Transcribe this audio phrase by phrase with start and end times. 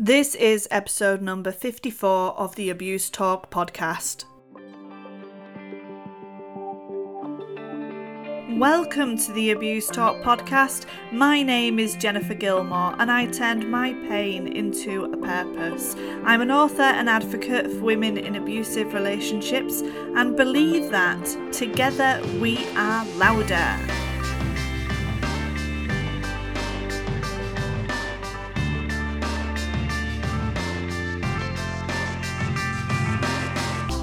[0.00, 4.26] This is episode number 54 of the Abuse Talk podcast.
[8.56, 10.86] Welcome to the Abuse Talk podcast.
[11.10, 15.96] My name is Jennifer Gilmore and I turned my pain into a purpose.
[16.22, 22.64] I'm an author and advocate for women in abusive relationships and believe that together we
[22.76, 24.07] are louder.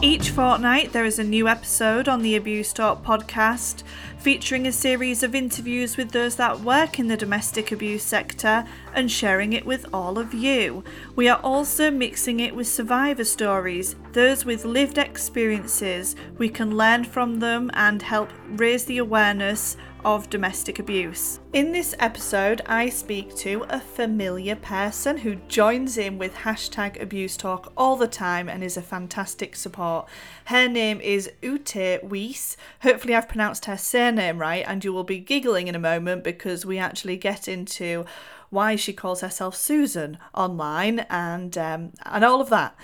[0.05, 3.82] Each fortnight, there is a new episode on the Abuse Talk podcast
[4.20, 9.09] featuring a series of interviews with those that work in the domestic abuse sector and
[9.09, 10.84] sharing it with all of you.
[11.16, 16.16] We are also mixing it with survivor stories, those with lived experiences.
[16.38, 21.40] We can learn from them and help raise the awareness of domestic abuse.
[21.52, 27.36] In this episode, I speak to a familiar person who joins in with hashtag abuse
[27.36, 30.08] talk all the time and is a fantastic support.
[30.45, 32.56] Her name is Ute Weiss.
[32.84, 36.67] Hopefully, I've pronounced her surname right, and you will be giggling in a moment because
[36.67, 38.06] we actually get into
[38.52, 42.75] why she calls herself Susan online and um, and all of that.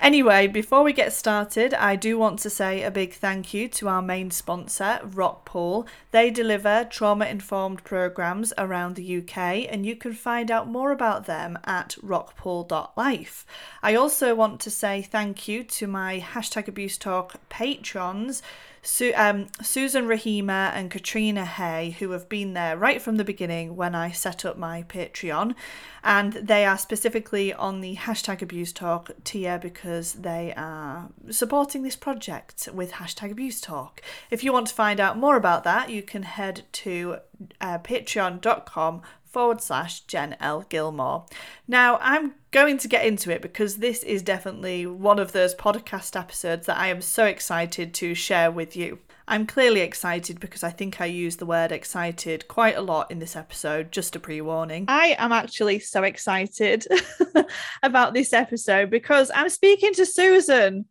[0.00, 3.88] Anyway, before we get started, I do want to say a big thank you to
[3.88, 5.88] our main sponsor, Rockpool.
[6.12, 11.26] They deliver trauma informed programs around the UK, and you can find out more about
[11.26, 13.44] them at rockpool.life.
[13.82, 18.40] I also want to say thank you to my hashtag abuse talk patrons.
[18.88, 23.76] Su- um, Susan Rahima and Katrina Hay, who have been there right from the beginning
[23.76, 25.54] when I set up my Patreon.
[26.02, 31.96] And they are specifically on the hashtag abuse talk tier because they are supporting this
[31.96, 34.00] project with hashtag abuse talk.
[34.30, 37.18] If you want to find out more about that, you can head to
[37.60, 40.64] uh, patreon.com forward slash Jen L.
[40.66, 41.26] Gilmore.
[41.68, 46.18] Now, I'm going to get into it because this is definitely one of those podcast
[46.18, 49.00] episodes that I am so excited to share with you.
[49.26, 53.18] I'm clearly excited because I think I used the word excited quite a lot in
[53.18, 54.86] this episode, just a pre warning.
[54.88, 56.86] I am actually so excited
[57.82, 60.86] about this episode because I'm speaking to Susan.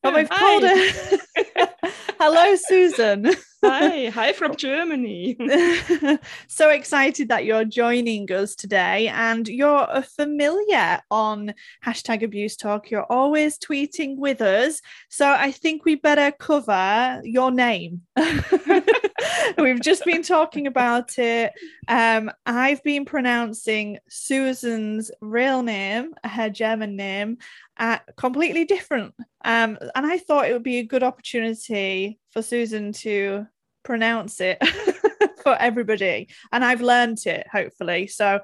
[0.00, 1.90] But oh, we've called her.
[2.20, 3.34] Hello, Susan.
[3.64, 5.36] Hi, hi from Germany.
[6.48, 11.54] so excited that you're joining us today, and you're a familiar on
[11.86, 12.90] hashtag abuse talk.
[12.90, 14.80] You're always tweeting with us,
[15.10, 18.02] so I think we better cover your name.
[19.58, 21.52] We've just been talking about it.
[21.86, 27.38] Um, I've been pronouncing Susan's real name, her German name,
[27.76, 29.14] uh, completely different.
[29.44, 33.46] Um, and I thought it would be a good opportunity for Susan to
[33.82, 34.58] pronounce it
[35.42, 36.28] for everybody.
[36.52, 38.06] And I've learned it, hopefully.
[38.06, 38.40] So,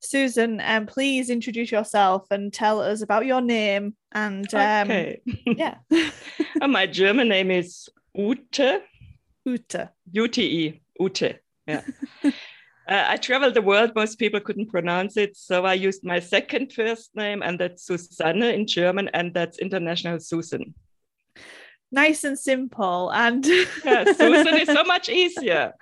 [0.00, 3.96] Susan, um, please introduce yourself and tell us about your name.
[4.12, 5.20] And um, okay.
[5.46, 5.76] yeah.
[6.66, 8.82] my German name is Ute.
[9.44, 9.88] Ute.
[10.12, 10.80] UTE.
[11.00, 11.40] Ute.
[11.66, 11.82] Yeah.
[12.88, 13.90] Uh, I traveled the world.
[13.96, 15.36] Most people couldn't pronounce it.
[15.36, 20.20] So I used my second first name, and that's Susanne in German, and that's International
[20.20, 20.72] Susan.
[21.92, 23.10] Nice and simple.
[23.10, 23.46] And
[23.84, 25.72] yeah, Susan is so much easier.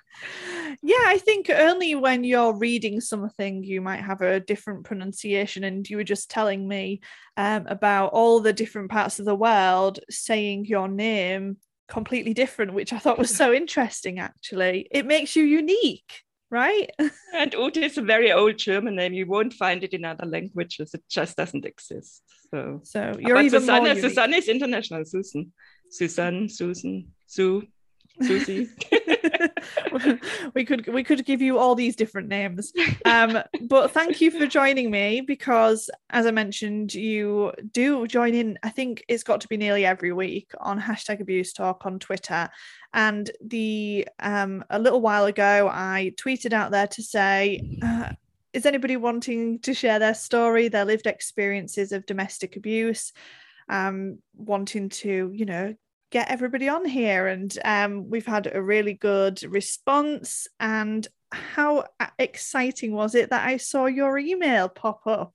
[0.83, 5.65] Yeah, I think only when you're reading something, you might have a different pronunciation.
[5.65, 7.01] And you were just telling me
[7.37, 11.57] um, about all the different parts of the world saying your name
[11.89, 14.87] completely different, which I thought was so interesting, actually.
[14.91, 16.89] It makes you unique right?
[17.35, 19.13] and Ute is a very old German name.
[19.13, 20.95] You won't find it in other languages.
[20.95, 22.23] It just doesn't exist.
[22.51, 25.05] So, so you're but even Susanne, more Susanne is international.
[25.05, 25.53] Susan,
[25.95, 27.63] Susan, Susan, Sue,
[28.21, 28.69] Susie.
[30.55, 32.73] we could we could give you all these different names.
[33.05, 38.59] Um, but thank you for joining me because, as I mentioned, you do join in.
[38.65, 42.49] I think it's got to be nearly every week on hashtag Abuse Talk on Twitter.
[42.93, 47.61] And the um, a little while ago, I tweeted out there to say.
[47.81, 48.13] Uh,
[48.53, 53.13] is anybody wanting to share their story, their lived experiences of domestic abuse?
[53.69, 55.75] um, wanting to, you know,
[56.11, 57.27] get everybody on here.
[57.27, 60.47] And um, we've had a really good response.
[60.61, 61.85] And how
[62.19, 65.35] exciting was it that I saw your email pop up?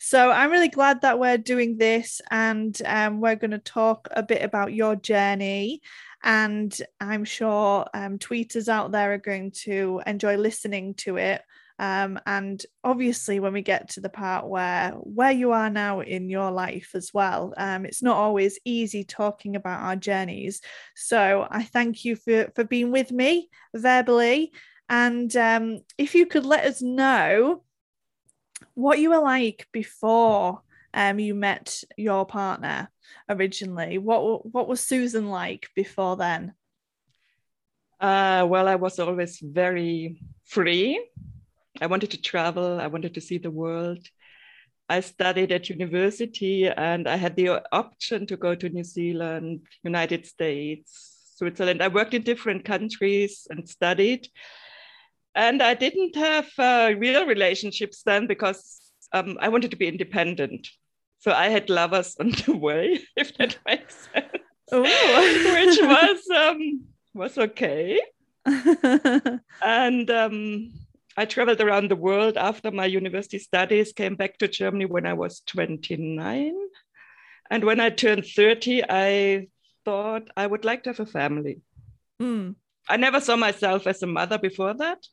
[0.00, 4.22] So I'm really glad that we're doing this and um, we're going to talk a
[4.22, 5.80] bit about your journey.
[6.22, 11.42] And I'm sure um, tweeters out there are going to enjoy listening to it.
[11.78, 16.28] Um, and obviously, when we get to the part where where you are now in
[16.28, 20.60] your life as well, um, it's not always easy talking about our journeys.
[20.96, 24.52] So I thank you for for being with me verbally,
[24.88, 27.62] and um, if you could let us know
[28.74, 30.62] what you were like before
[30.94, 32.90] um, you met your partner
[33.28, 33.98] originally.
[33.98, 36.54] What what was Susan like before then?
[38.00, 41.04] Uh, well, I was always very free.
[41.80, 42.80] I wanted to travel.
[42.80, 44.06] I wanted to see the world.
[44.88, 50.26] I studied at university and I had the option to go to New Zealand, United
[50.26, 51.82] States, Switzerland.
[51.82, 54.28] I worked in different countries and studied.
[55.34, 58.80] And I didn't have uh, real relationships then because
[59.12, 60.68] um, I wanted to be independent.
[61.18, 64.26] So I had lovers on the way, if that makes sense.
[64.70, 66.84] Which was um,
[67.14, 68.00] was okay.
[69.62, 70.72] and um,
[71.18, 75.14] I traveled around the world after my university studies, came back to Germany when I
[75.14, 76.54] was 29.
[77.50, 79.48] And when I turned 30, I
[79.84, 81.60] thought I would like to have a family.
[82.22, 82.54] Mm.
[82.88, 85.04] I never saw myself as a mother before that.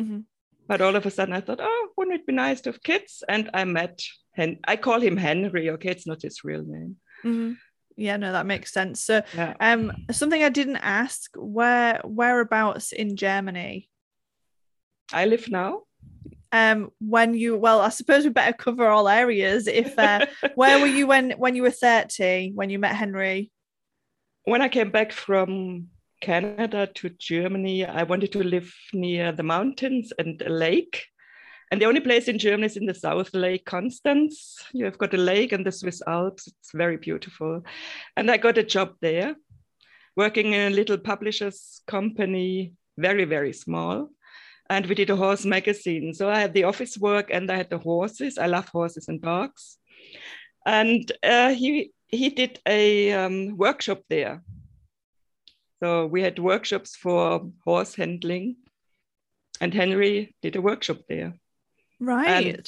[0.00, 0.22] Mm-hmm.
[0.66, 3.22] But all of a sudden I thought, oh, wouldn't it be nice to have kids?
[3.28, 5.90] And I met, Hen- I call him Henry, okay?
[5.90, 6.96] It's not his real name.
[7.24, 7.52] Mm-hmm.
[7.96, 9.04] Yeah, no, that makes sense.
[9.04, 9.54] So, yeah.
[9.60, 13.90] um, something I didn't ask: where whereabouts in Germany
[15.12, 15.82] I live now.
[16.52, 19.66] Um, when you well, I suppose we better cover all areas.
[19.66, 23.50] If uh, where were you when when you were thirty when you met Henry?
[24.44, 25.88] When I came back from
[26.20, 31.06] Canada to Germany, I wanted to live near the mountains and a lake.
[31.70, 34.58] And the only place in Germany is in the south, Lake Constance.
[34.74, 36.46] You have got a lake and the Swiss Alps.
[36.46, 37.62] It's very beautiful.
[38.14, 39.36] And I got a job there,
[40.14, 44.10] working in a little publisher's company, very, very small
[44.70, 46.14] and we did a horse magazine.
[46.14, 48.38] So I had the office work and I had the horses.
[48.38, 49.78] I love horses and dogs.
[50.66, 54.42] And uh, he he did a um, workshop there.
[55.82, 58.56] So we had workshops for horse handling,
[59.60, 61.34] and Henry did a workshop there.
[61.98, 62.46] Right.
[62.46, 62.66] And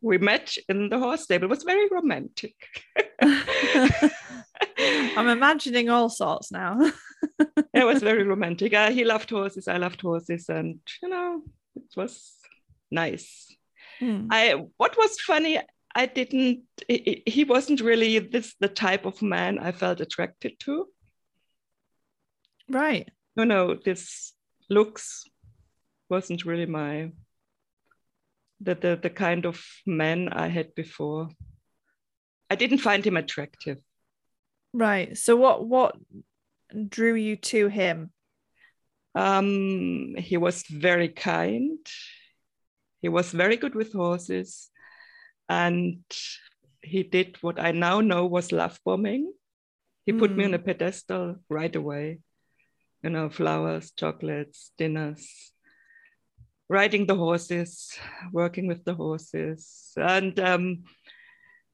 [0.00, 1.46] we met in the horse stable.
[1.46, 2.54] It was very romantic.
[5.16, 6.78] I'm imagining all sorts now.
[7.74, 8.74] it was very romantic.
[8.74, 9.68] Uh, he loved horses.
[9.68, 11.42] I loved horses, and you know,
[11.76, 12.32] it was
[12.90, 13.54] nice.
[13.98, 14.28] Hmm.
[14.30, 15.60] I what was funny.
[15.94, 16.62] I didn't.
[16.88, 20.88] He, he wasn't really this the type of man I felt attracted to.
[22.68, 23.08] Right.
[23.36, 23.74] No, no.
[23.74, 24.32] This
[24.68, 25.24] looks
[26.08, 27.12] wasn't really my
[28.60, 31.28] the, the the kind of man I had before.
[32.50, 33.78] I didn't find him attractive.
[34.74, 35.16] Right.
[35.16, 35.96] So what what
[36.88, 38.10] drew you to him?
[39.14, 41.78] Um, he was very kind.
[43.00, 44.70] He was very good with horses.
[45.48, 46.02] And
[46.82, 49.32] he did what I now know was love bombing.
[50.06, 50.18] He mm.
[50.18, 50.54] put me on hmm.
[50.54, 52.18] a pedestal right away.
[53.02, 55.52] You know, flowers, chocolates, dinners,
[56.68, 57.96] riding the horses,
[58.32, 59.92] working with the horses.
[59.96, 60.84] And um,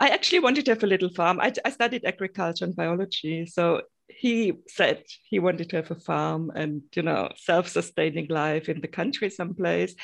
[0.01, 1.41] I actually wanted to have a little farm.
[1.41, 3.45] I, I studied agriculture and biology.
[3.45, 8.81] So he said he wanted to have a farm and you know self-sustaining life in
[8.81, 9.95] the country someplace.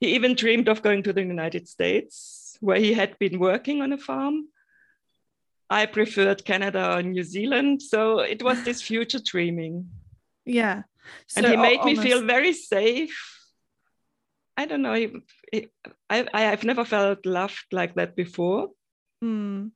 [0.00, 3.92] He even dreamed of going to the united states where he had been working on
[3.92, 4.48] a farm.
[5.70, 9.88] I preferred canada or new zealand so it was this future dreaming.
[10.44, 10.82] Yeah.
[11.28, 12.02] So and he made almost...
[12.02, 13.16] me feel very safe.
[14.56, 15.12] I don't know I,
[16.10, 18.68] I, i've never felt loved like that before
[19.22, 19.70] mm.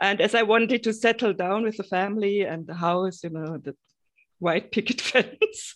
[0.00, 3.58] And as I wanted to settle down with the family and the house, you know,
[3.58, 3.76] the
[4.38, 5.74] white picket fence,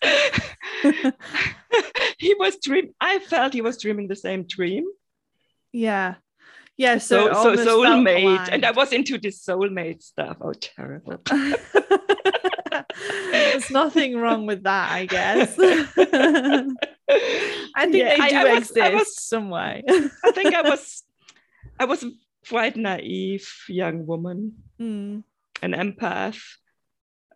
[2.18, 2.94] he was dream.
[3.00, 4.86] I felt he was dreaming the same dream.
[5.72, 6.14] Yeah.
[6.76, 10.38] Yeah, so, so, so soulmate, and I was into this soulmate stuff.
[10.40, 11.18] Oh, terrible!
[13.30, 15.56] There's nothing wrong with that, I guess.
[15.56, 16.64] I
[17.84, 19.84] think yeah, they do I, I exist was, some way.
[19.88, 21.04] I think I was,
[21.78, 22.04] I was
[22.48, 25.22] quite naive young woman, mm.
[25.62, 26.40] an empath,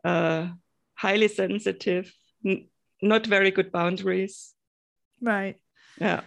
[0.04, 0.48] uh,
[0.94, 2.12] highly sensitive,
[2.44, 2.68] n-
[3.02, 4.54] not very good boundaries.
[5.20, 5.56] Right.
[6.00, 6.22] Yeah.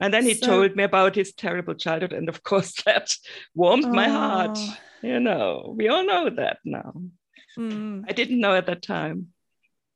[0.00, 2.12] And then he so, told me about his terrible childhood.
[2.12, 3.14] And of course, that
[3.54, 3.92] warmed oh.
[3.92, 4.58] my heart.
[5.02, 6.94] You know, we all know that now.
[7.58, 8.04] Mm.
[8.08, 9.28] I didn't know at that time.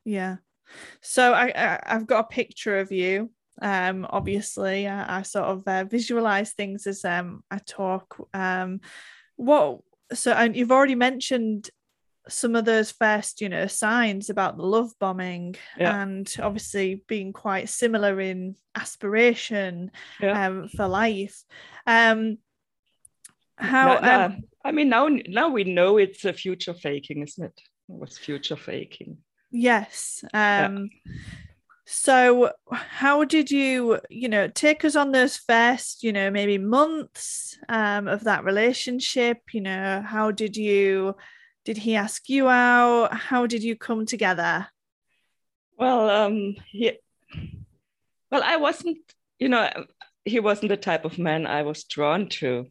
[0.05, 0.37] Yeah.
[1.01, 3.31] So I, I I've got a picture of you.
[3.63, 8.17] Um, obviously, I, I sort of uh, visualize things as um I talk.
[8.33, 8.81] Um,
[9.37, 9.81] what?
[10.13, 11.71] So and you've already mentioned
[12.29, 16.03] some of those first, you know, signs about the love bombing, Yeah.
[16.03, 19.91] and obviously being quite similar in aspiration
[20.21, 20.47] Yeah.
[20.47, 21.43] um for life.
[21.87, 22.39] Um,
[23.57, 24.01] how?
[24.01, 27.61] no, um, I mean, now now we know it's a future faking, isn't it?
[27.89, 29.19] Was future faking.
[29.51, 30.25] Yes.
[30.33, 30.91] Um
[31.87, 37.59] so how did you, you know, take us on those first, you know, maybe months
[37.69, 41.15] um of that relationship, you know, how did you
[41.65, 43.13] did he ask you out?
[43.13, 44.69] How did you come together?
[45.79, 46.93] Well, um, he,
[48.31, 48.99] well, I wasn't,
[49.39, 49.69] you know,
[50.25, 52.67] he wasn't the type of man I was drawn to.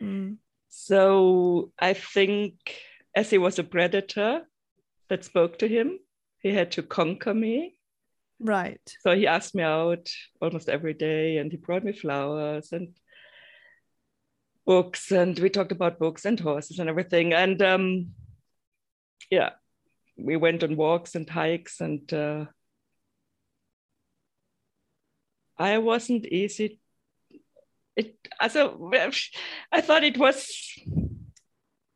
[0.00, 0.36] Mm,
[0.68, 2.54] So I think,
[3.14, 4.42] as he was a predator
[5.08, 5.98] that spoke to him,
[6.40, 7.78] he had to conquer me.
[8.40, 8.80] right.
[9.00, 10.08] So he asked me out
[10.40, 12.88] almost every day, and he brought me flowers and
[14.66, 17.32] books, and we talked about books and horses and everything.
[17.32, 18.14] And um,
[19.32, 19.50] yeah,
[20.18, 22.44] we went on walks and hikes, and uh,
[25.56, 26.80] I wasn't easy.
[27.96, 28.90] It also,
[29.72, 30.52] I thought it was.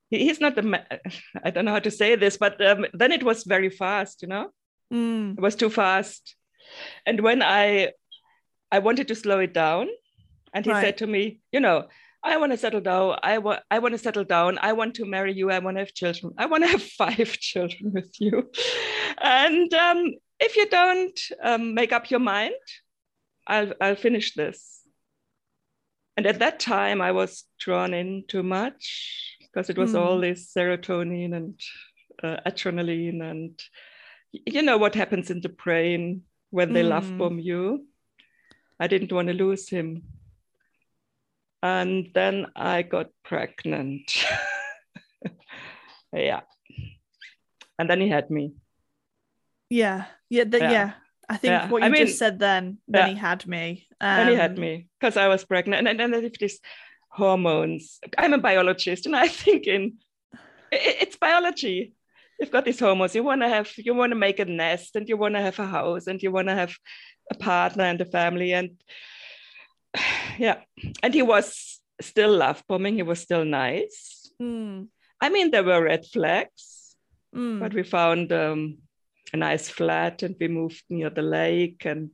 [0.09, 0.65] He's not the.
[1.45, 4.29] I don't know how to say this, but um, then it was very fast, you
[4.29, 4.51] know
[4.93, 6.37] Mm, it was too fast
[7.07, 7.91] and when i
[8.71, 9.89] i wanted to slow it down
[10.55, 10.81] and he Right.
[10.81, 11.89] said to me you know
[12.33, 15.05] i want to settle down i want i want to settle down i want to
[15.15, 18.37] marry you i want to have children i want to have five children with you
[19.23, 20.01] and um,
[20.47, 22.55] if you don't um, make up your mind
[23.47, 24.81] i'll i'll finish this
[26.17, 29.99] and at that time i was drawn in too much because it was Hmm.
[29.99, 31.61] all this serotonin and
[32.23, 33.61] uh, adrenaline and
[34.33, 37.19] you know what happens in the brain when they love Mm.
[37.19, 37.87] bomb you.
[38.81, 40.03] I didn't want to lose him.
[41.63, 44.25] And then I got pregnant.
[46.13, 46.41] yeah.
[47.79, 48.55] And then he had me.
[49.71, 50.07] yeah.
[50.29, 50.71] Yeah, the, Yeah.
[50.73, 50.93] yeah.
[51.29, 51.69] I think Yeah.
[51.69, 53.15] what I you mean- just said then, then Yeah.
[53.15, 53.87] he had me.
[54.01, 55.87] and he had Um, me because I was pregnant.
[55.89, 56.61] And, and then if these
[57.11, 59.99] hormones, I'm a biologist and I think in
[60.73, 61.95] i- it's biology.
[62.41, 63.15] You've got these hormones.
[63.15, 65.59] You want to have, you want to make a nest and you want to have
[65.59, 66.77] a house and you want to have
[67.33, 68.53] a partner and a family.
[68.53, 68.71] And
[70.39, 70.61] yeah,
[71.03, 72.97] and he was still love bombing.
[72.97, 74.31] He was still nice.
[74.41, 74.89] mm,
[75.21, 76.97] I mean, there were red flags,
[77.35, 78.79] mm, but we found um,
[79.33, 82.11] a nice flat and we moved near the lake and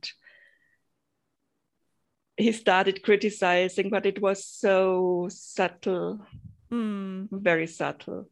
[2.37, 6.25] he started criticizing, but it was so subtle,
[6.71, 7.27] mm.
[7.31, 8.29] very subtle.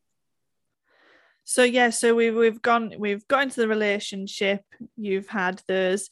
[1.44, 4.64] So yeah, so we've we've gone we've got into the relationship.
[4.96, 6.10] You've had those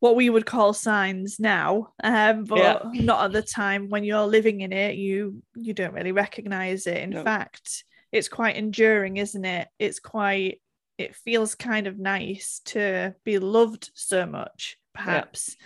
[0.00, 3.04] what we would call signs now, um, but Yeah.
[3.04, 4.96] not at the time when you're living in it.
[4.96, 6.98] You you don't really recognize it.
[6.98, 7.24] In No.
[7.24, 9.68] fact, it's quite enduring, isn't it?
[9.78, 10.60] It's quite
[10.98, 15.56] it feels kind of nice to be loved so much, perhaps.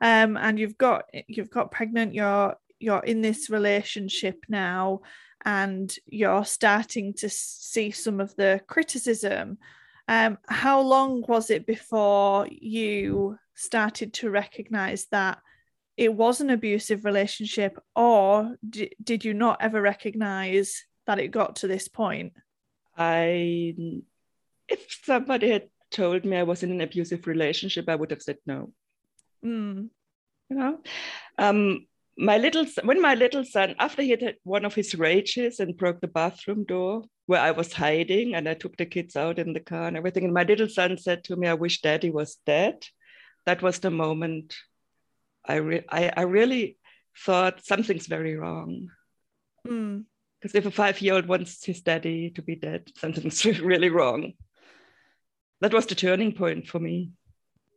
[0.00, 2.14] Um, and you've got you've got pregnant.
[2.14, 5.00] You're you're in this relationship now
[5.44, 9.58] and you're starting to see some of the criticism.
[10.10, 15.38] Um, how long was it before you started to recognize that
[15.96, 21.56] it was an abusive relationship, or d- did you not ever recognize that it got
[21.56, 22.32] to this point?
[22.96, 23.76] I,
[24.68, 28.38] if somebody had told me I was in an abusive relationship, I would have said
[28.44, 28.72] no.
[29.44, 29.90] Mm,
[30.48, 30.80] You know,
[31.38, 31.86] um,
[32.18, 35.76] my little when my little son, after he had had one of his rages and
[35.76, 39.52] broke the bathroom door where I was hiding, and I took the kids out in
[39.54, 42.38] the car and everything, and my little son said to me, "I wish Daddy was
[42.46, 42.76] dead."
[43.46, 44.54] That was the moment
[45.44, 46.78] I re- I, I really
[47.26, 48.88] thought something's very wrong.
[49.66, 50.04] mm,
[50.40, 54.32] Because if a five-year-old wants his daddy to be dead, something's really wrong.
[55.60, 57.12] That was the turning point for me.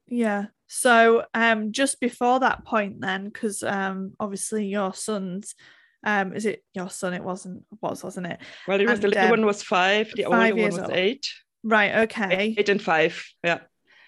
[0.07, 0.47] yeah.
[0.67, 5.55] So, um, just before that point, then, because um, obviously your son's,
[6.03, 7.13] um, is it your son?
[7.13, 8.39] It wasn't was, wasn't it?
[8.67, 10.91] Well, it was the little um, one was five, the five older one was old.
[10.91, 11.27] eight.
[11.63, 11.95] Right.
[12.03, 12.55] Okay.
[12.57, 13.23] Eight and five.
[13.43, 13.59] Yeah.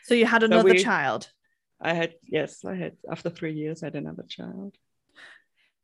[0.04, 1.30] So you had another we- child.
[1.82, 4.75] I had, yes, I had, after three years, I had another child.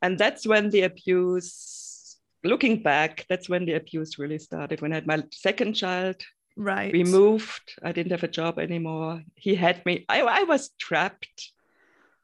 [0.02, 4.82] And that's when the abuse, looking back, that's when the abuse really started.
[4.82, 6.16] When I had my second child,
[6.56, 6.92] Right.
[6.94, 7.74] we moved.
[7.84, 9.22] I didn't have a job anymore.
[9.36, 11.52] He had me, I, I was trapped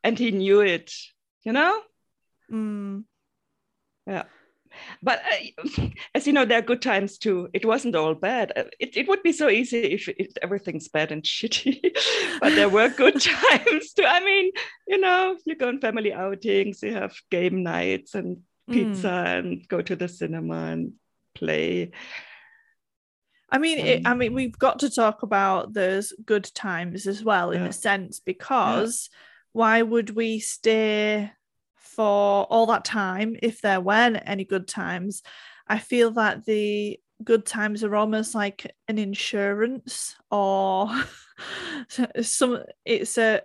[0.03, 0.93] and he knew it,
[1.43, 1.81] you know?
[2.51, 3.03] Mm,
[4.07, 4.23] Yeah.
[5.03, 7.49] but uh, as you know, there are good times too.
[7.53, 8.53] It wasn't all bad.
[8.55, 11.81] Uh, it, it would be so easy if, if everything's bad and shitty,
[12.39, 14.05] but there were good times too.
[14.05, 14.51] I mean,
[14.87, 18.37] you know, you go on family outings, you have game nights and
[18.69, 19.39] pizza mm.
[19.39, 20.93] and go to the cinema and
[21.35, 21.91] play.
[23.49, 27.51] I mean, it, I mean, we've got to talk about those good times as well,
[27.51, 27.69] in yeah.
[27.69, 29.17] a sense, because yeah.
[29.53, 31.31] why would we stay
[31.97, 35.23] for all that time if there weren't any good times?
[35.67, 40.89] I feel that the good times are almost like an insurance, or
[42.21, 42.63] some.
[42.85, 43.41] It's a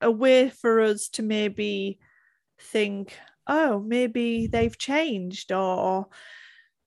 [0.00, 1.98] a way for us to maybe
[2.60, 6.06] think, oh, maybe they've changed, or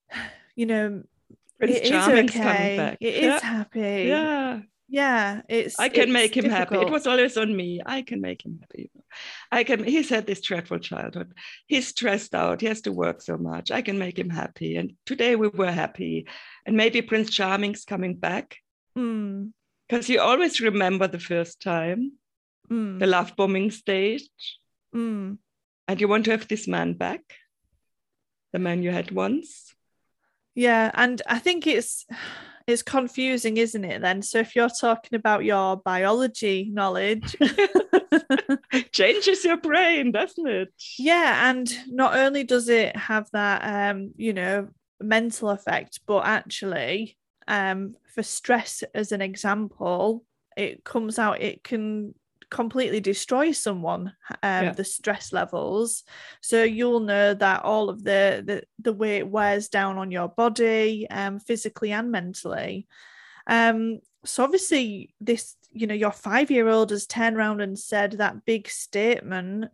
[0.56, 1.04] you know
[1.60, 2.98] Prince it Charming's okay.
[3.02, 3.36] It yeah.
[3.36, 4.06] is happy.
[4.08, 4.62] Yeah.
[4.92, 5.80] Yeah, it's.
[5.80, 6.72] I can it's make him difficult.
[6.72, 6.88] happy.
[6.88, 7.80] It was always on me.
[7.86, 8.90] I can make him happy.
[9.52, 9.84] I can.
[9.84, 11.34] He's had this dreadful childhood.
[11.68, 12.62] He's stressed out.
[12.62, 13.70] He has to work so much.
[13.70, 14.78] I can make him happy.
[14.78, 16.28] And today we were happy.
[16.66, 18.58] And maybe Prince Charming's coming back.
[18.96, 20.10] Because mm.
[20.10, 22.14] you always remember the first time,
[22.70, 23.00] mm.
[23.00, 24.28] the love bombing stage,
[24.94, 25.38] mm.
[25.88, 27.22] and you want to have this man back,
[28.54, 29.76] the man you had once.
[30.56, 32.06] Yeah, and I think it's
[32.70, 34.02] it's confusing, isn't it?
[34.02, 37.36] Then, so if you're talking about your biology knowledge,
[38.92, 40.74] changes your brain, doesn't it?
[40.98, 44.70] Yeah, and not only does it have that, um, you know,
[45.02, 50.24] mental effect, but actually, um, for stress, as an example,
[50.58, 51.42] it comes out.
[51.42, 52.14] It can
[52.50, 54.14] completely destroy someone
[54.44, 54.72] um, yeah.
[54.72, 56.04] the stress levels.
[56.42, 60.28] So you'll know that all of the, the the way it wears down on your
[60.28, 62.88] body um, physically and mentally.
[63.48, 68.14] Um, so obviously this you know your five year old has turned around and said
[68.14, 69.66] that big statement.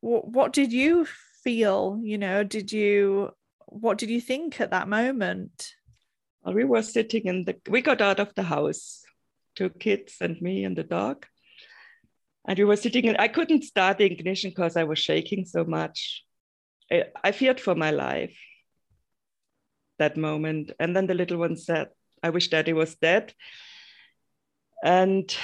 [0.00, 1.06] What, what did you
[1.42, 2.42] feel you know?
[2.42, 3.30] Did you
[3.66, 5.74] what did you think at that moment?
[6.42, 9.04] Well, we were sitting in the we got out of the house.
[9.54, 11.26] Two kids and me and the dog
[12.46, 15.64] and we were sitting and I couldn't start the ignition because I was shaking so
[15.64, 16.24] much.
[16.90, 18.36] I, I feared for my life
[19.98, 20.72] that moment.
[20.80, 21.88] And then the little one said,
[22.22, 23.32] I wish daddy was dead.
[24.82, 25.34] And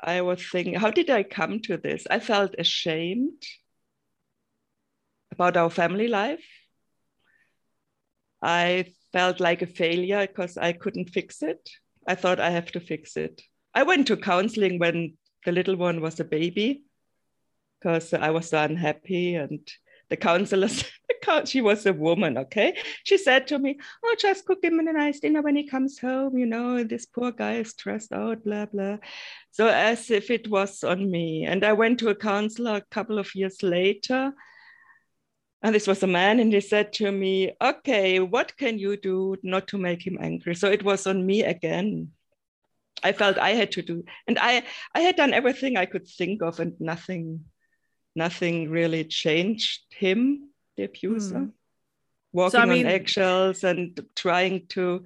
[0.00, 2.06] I was thinking, how did I come to this?
[2.08, 3.42] I felt ashamed
[5.32, 6.44] about our family life.
[8.40, 11.68] I felt like a failure because I couldn't fix it.
[12.06, 13.42] I thought I have to fix it.
[13.74, 16.84] I went to counseling when the little one was a baby
[17.80, 19.34] because I was so unhappy.
[19.34, 19.60] And
[20.08, 20.68] the counselor,
[21.44, 22.76] she was a woman, okay?
[23.04, 26.38] She said to me, Oh, just cook him a nice dinner when he comes home.
[26.38, 28.98] You know, this poor guy is stressed out, blah, blah.
[29.50, 31.44] So, as if it was on me.
[31.44, 34.32] And I went to a counselor a couple of years later.
[35.62, 39.36] And this was a man, and he said to me, Okay, what can you do
[39.42, 40.54] not to make him angry?
[40.54, 42.12] So it was on me again.
[43.04, 44.64] I felt I had to do, and I
[44.94, 47.44] I had done everything I could think of, and nothing,
[48.16, 51.36] nothing really changed him, the abuser.
[51.36, 51.52] Mm.
[52.32, 55.04] Walking so, I mean, on eggshells and trying to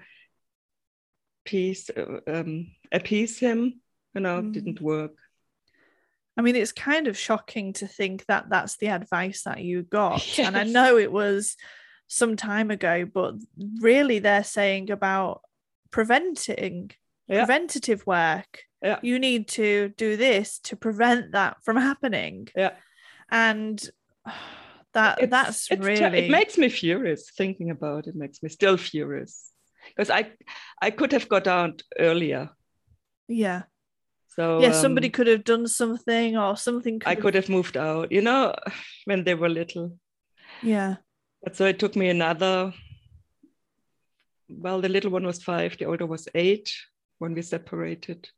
[1.44, 1.90] peace,
[2.26, 3.80] um, appease him,
[4.14, 4.52] you know, mm.
[4.52, 5.12] didn't work.
[6.36, 10.38] I mean, it's kind of shocking to think that that's the advice that you got,
[10.38, 10.46] yes.
[10.46, 11.56] and I know it was
[12.06, 13.34] some time ago, but
[13.80, 15.42] really they're saying about
[15.90, 16.92] preventing
[17.28, 17.44] yeah.
[17.44, 18.62] preventative work.
[18.82, 18.98] Yeah.
[19.02, 22.48] You need to do this to prevent that from happening.
[22.56, 22.72] Yeah.
[23.30, 23.82] And
[24.94, 28.16] that it's, that's it's really it makes me furious thinking about it.
[28.16, 29.50] Makes me still furious
[29.88, 30.30] because I
[30.80, 32.50] I could have got out earlier.
[33.28, 33.62] Yeah.
[34.28, 37.00] So yeah, um, somebody could have done something or something.
[37.00, 37.20] Could I have...
[37.20, 38.12] could have moved out.
[38.12, 38.54] You know,
[39.04, 39.98] when they were little.
[40.62, 40.96] Yeah.
[41.42, 42.72] But so it took me another.
[44.48, 45.76] Well, the little one was five.
[45.76, 46.72] The older was eight
[47.18, 48.28] when we separated.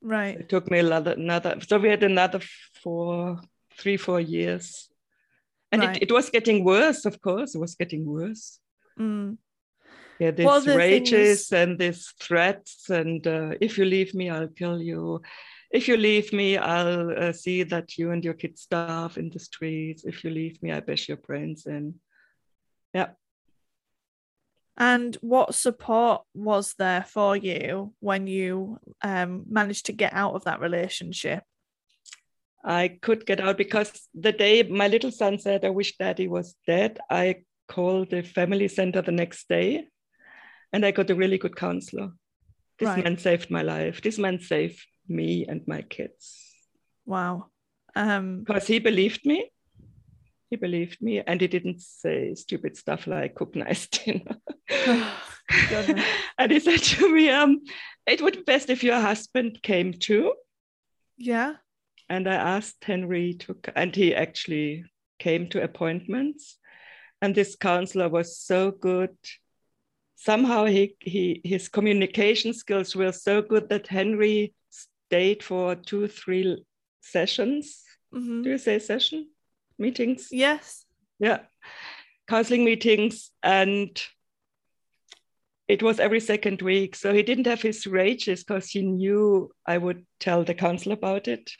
[0.00, 0.40] Right.
[0.40, 1.60] It took me another another.
[1.66, 2.40] So we had another
[2.82, 3.40] four,
[3.78, 4.88] three, four years,
[5.70, 5.96] and right.
[5.96, 7.04] it, it was getting worse.
[7.04, 8.58] Of course, it was getting worse.
[8.98, 9.38] Mm.
[10.18, 11.52] Yeah, these rages things...
[11.52, 15.22] and these threats, and uh, if you leave me, I'll kill you.
[15.70, 19.38] If you leave me, I'll uh, see that you and your kids starve in the
[19.38, 20.04] streets.
[20.04, 21.94] If you leave me, I bash your brains in.
[22.92, 23.10] Yeah.
[24.76, 30.44] And what support was there for you when you um, managed to get out of
[30.44, 31.44] that relationship?
[32.64, 36.54] I could get out because the day my little son said, I wish daddy was
[36.66, 39.86] dead, I called the family center the next day
[40.72, 42.12] and I got a really good counselor.
[42.78, 43.04] This right.
[43.04, 44.00] man saved my life.
[44.00, 46.52] This man saved me and my kids.
[47.04, 47.46] Wow.
[47.94, 49.51] Um, because he believed me.
[50.52, 54.36] He believed me and he didn't say stupid stuff like cook nice dinner.
[56.38, 57.62] and he said to me, um,
[58.06, 60.34] it would be best if your husband came too.
[61.16, 61.54] Yeah.
[62.10, 64.84] And I asked Henry to, and he actually
[65.18, 66.58] came to appointments.
[67.22, 69.16] And this counselor was so good.
[70.16, 76.62] Somehow he, he his communication skills were so good that Henry stayed for two, three
[77.00, 77.84] sessions.
[78.14, 78.42] Mm-hmm.
[78.42, 79.31] Do you say session?
[79.82, 80.28] Meetings?
[80.30, 80.86] Yes.
[81.18, 81.40] Yeah.
[82.28, 83.30] Counseling meetings.
[83.42, 84.00] And
[85.66, 86.94] it was every second week.
[86.94, 91.26] So he didn't have his rages because he knew I would tell the council about
[91.26, 91.50] it.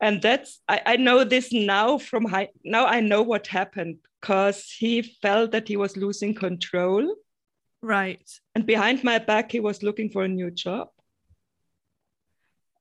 [0.00, 4.68] And that's, I, I know this now from high, now I know what happened because
[4.70, 7.14] he felt that he was losing control.
[7.82, 8.28] Right.
[8.54, 10.88] And behind my back, he was looking for a new job.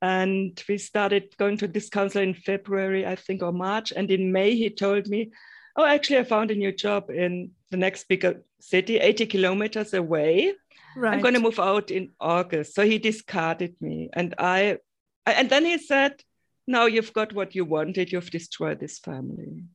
[0.02, 3.92] And we started going to this counselor in February, I think, or March.
[3.96, 5.32] And in May, he told me,
[5.76, 10.54] Oh, actually, I found a new job in the next bigger city, 80 kilometers away.
[10.96, 11.14] Right.
[11.14, 12.76] I'm going to move out in August.
[12.76, 14.10] So he discarded me.
[14.14, 14.80] And I,
[15.26, 16.22] and then he said,
[16.68, 18.12] Now you've got what you wanted.
[18.12, 19.66] You've destroyed this family.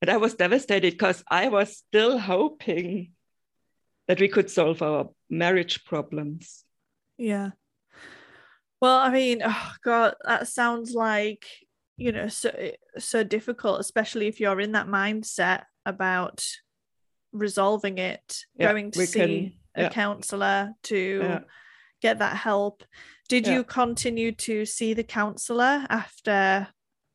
[0.00, 3.12] And I was devastated because I was still hoping
[4.06, 6.64] that we could solve our marriage problems.
[7.16, 7.50] Yeah.
[8.84, 11.46] Well, I mean, oh God, that sounds like
[11.96, 12.50] you know so
[12.98, 16.44] so difficult, especially if you're in that mindset about
[17.32, 19.86] resolving it, yeah, going to see can, yeah.
[19.86, 21.40] a counselor to yeah.
[22.02, 22.84] get that help.
[23.30, 26.68] Did you continue to see the counselor after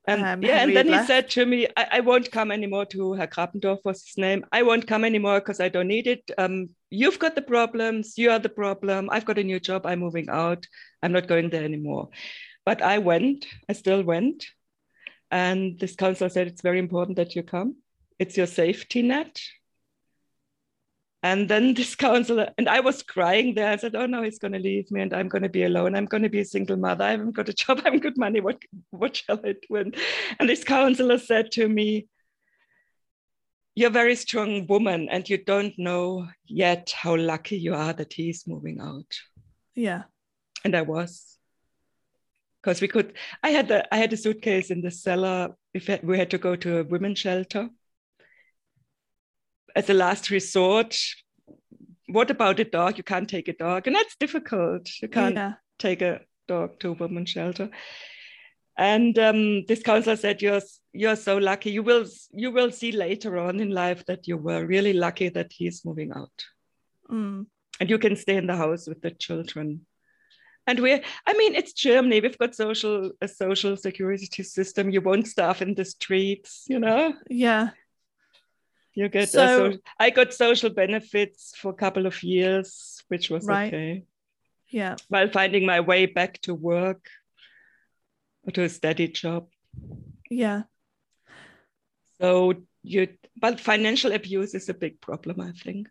[0.10, 3.14] and um, yeah, and then he said to me, I, I, won't come anymore to
[3.14, 4.46] Herr Krapendorf was his name.
[4.52, 6.30] I won't come anymore because I don't need it.
[6.38, 8.18] Um, you've got the problems.
[8.18, 9.10] You are the problem.
[9.12, 9.86] I've got a new job.
[9.86, 10.66] I'm moving out.
[11.04, 12.10] I'm not going there anymore.
[12.66, 13.46] But I went.
[13.70, 14.48] I still went.
[15.32, 17.76] And this counselor said, it's very important that you come.
[18.18, 19.40] It's your safety net.
[21.22, 23.72] And then this counselor, and I was crying there.
[23.72, 25.96] I said, Oh no, he's going to leave me and I'm going to be alone.
[25.96, 27.04] I'm going to be a single mother.
[27.04, 27.80] I haven't got a job.
[27.80, 28.42] I haven't got money.
[28.42, 29.76] What, what shall I do?
[29.76, 29.96] And,
[30.40, 32.08] and this counselor said to me,
[33.76, 38.14] You're a very strong woman and you don't know yet how lucky you are that
[38.14, 39.14] he's moving out.
[39.76, 40.04] Yeah.
[40.64, 41.38] And I was.
[42.62, 45.56] Because we could, I had a, I had a suitcase in the cellar.
[46.04, 47.70] We had to go to a women's shelter
[49.76, 50.98] as a last resort
[52.10, 52.98] what about a dog?
[52.98, 53.88] You can't take a dog.
[53.88, 54.90] And that's difficult.
[55.02, 55.54] You can't yeah.
[55.78, 57.70] take a dog to a women's shelter.
[58.78, 60.62] And um, this counselor said you're
[60.94, 61.72] you're so lucky.
[61.72, 65.52] You will you will see later on in life that you were really lucky that
[65.52, 66.46] he's moving out.
[67.10, 67.48] Mm.
[67.80, 69.86] and you can stay in the house with the children.
[70.68, 72.22] And we're i mean it's germany.
[72.22, 74.90] We've got social a social security system.
[74.90, 77.14] You won't starve in the streets you know?
[77.30, 77.72] Yeah
[79.00, 83.46] you get so, so, I got social benefits for a couple of years, which was
[83.46, 83.74] right.
[83.74, 84.04] okay.
[84.68, 84.98] Yeah.
[85.08, 87.08] While finding my way back to work
[88.44, 89.48] or to a steady job.
[90.30, 90.64] Yeah.
[92.20, 93.08] So you
[93.38, 95.88] but financial abuse is a big problem, I think.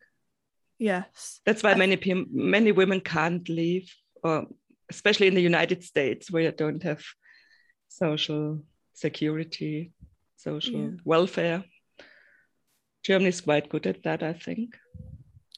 [0.78, 1.40] Yes.
[1.46, 1.96] That's why I, many
[2.30, 3.90] many women can't leave,
[4.22, 4.46] or
[4.90, 7.02] especially in the United States where you don't have
[7.88, 8.60] social
[8.92, 9.92] security,
[10.36, 10.90] social yeah.
[11.04, 11.64] welfare.
[13.02, 14.76] Germany is quite good at that, I think.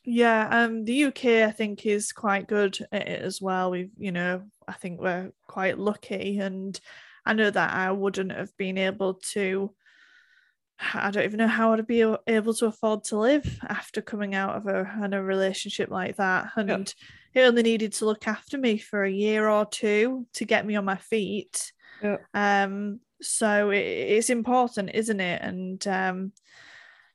[0.04, 3.70] Yeah, um, the UK I think is quite good at it as well.
[3.70, 6.78] We've, you know, I think we're quite lucky, and
[7.26, 9.74] I know that I wouldn't have been able to.
[10.94, 14.56] I don't even know how I'd be able to afford to live after coming out
[14.56, 16.88] of a, in a relationship like that, and yep.
[17.34, 20.76] it only needed to look after me for a year or two to get me
[20.76, 21.72] on my feet.
[22.02, 22.24] Yep.
[22.32, 25.42] Um, so it, it's important, isn't it?
[25.42, 26.32] And um,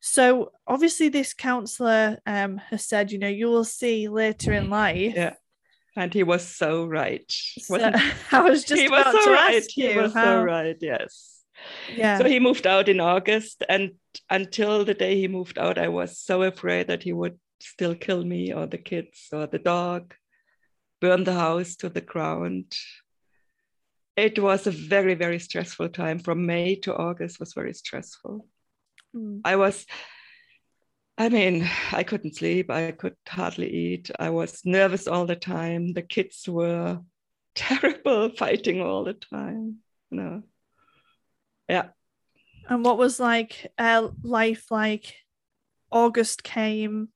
[0.07, 5.15] so obviously, this counselor um, has said, you know, you will see later in life.
[5.15, 5.33] Yeah.
[5.97, 7.25] And he was so right.
[7.27, 7.91] So,
[8.31, 9.55] I was just he about was so to right.
[9.55, 9.89] ask you.
[9.89, 10.23] He was how...
[10.23, 10.77] so right.
[10.79, 11.41] Yes.
[11.95, 12.19] Yeah.
[12.19, 13.93] So he moved out in August, and
[14.29, 18.23] until the day he moved out, I was so afraid that he would still kill
[18.23, 20.13] me or the kids or the dog,
[21.01, 22.75] burn the house to the ground.
[24.15, 26.19] It was a very, very stressful time.
[26.19, 28.45] From May to August was very stressful.
[29.15, 29.41] Mm.
[29.45, 29.85] I was,
[31.17, 32.69] I mean, I couldn't sleep.
[32.69, 34.11] I could hardly eat.
[34.19, 35.93] I was nervous all the time.
[35.93, 36.99] The kids were
[37.55, 39.77] terrible, fighting all the time.
[40.11, 40.43] You know.
[41.69, 41.89] Yeah.
[42.67, 45.13] And what was like uh, life like?
[45.91, 47.09] August came.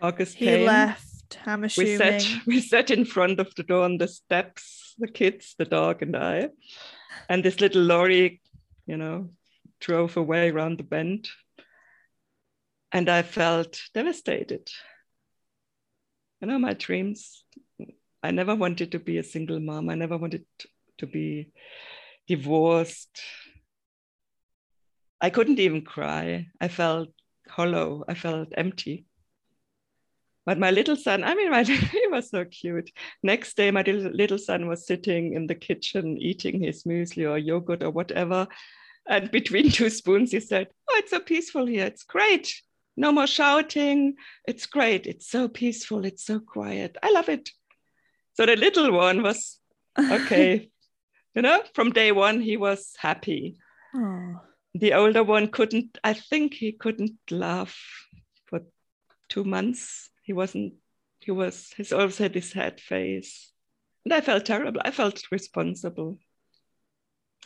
[0.00, 0.66] August he came.
[0.66, 1.38] left.
[1.46, 1.92] I'm assuming.
[1.92, 5.64] We sat, we sat in front of the door on the steps, the kids, the
[5.64, 6.48] dog, and I.
[7.28, 8.40] And this little lorry,
[8.86, 9.30] you know,
[9.80, 11.28] drove away around the bend.
[12.94, 14.70] And I felt devastated.
[16.40, 17.42] You know, my dreams,
[18.22, 19.90] I never wanted to be a single mom.
[19.90, 20.44] I never wanted
[20.98, 21.50] to be
[22.28, 23.20] divorced.
[25.20, 26.46] I couldn't even cry.
[26.60, 27.08] I felt
[27.48, 28.04] hollow.
[28.06, 29.06] I felt empty.
[30.46, 32.92] But my little son, I mean, my, he was so cute.
[33.24, 37.82] Next day, my little son was sitting in the kitchen eating his muesli or yogurt
[37.82, 38.46] or whatever.
[39.08, 41.86] And between two spoons, he said, Oh, it's so peaceful here.
[41.86, 42.54] It's great.
[42.96, 44.16] No more shouting.
[44.46, 45.06] It's great.
[45.06, 46.04] It's so peaceful.
[46.04, 46.96] It's so quiet.
[47.02, 47.50] I love it.
[48.34, 49.58] So the little one was
[49.98, 50.70] okay.
[51.34, 53.56] you know, from day one, he was happy.
[53.94, 54.40] Oh.
[54.74, 57.76] The older one couldn't, I think he couldn't laugh
[58.46, 58.60] for
[59.28, 60.10] two months.
[60.22, 60.74] He wasn't,
[61.20, 63.52] he was, he's always had his sad face.
[64.04, 64.80] And I felt terrible.
[64.84, 66.18] I felt responsible.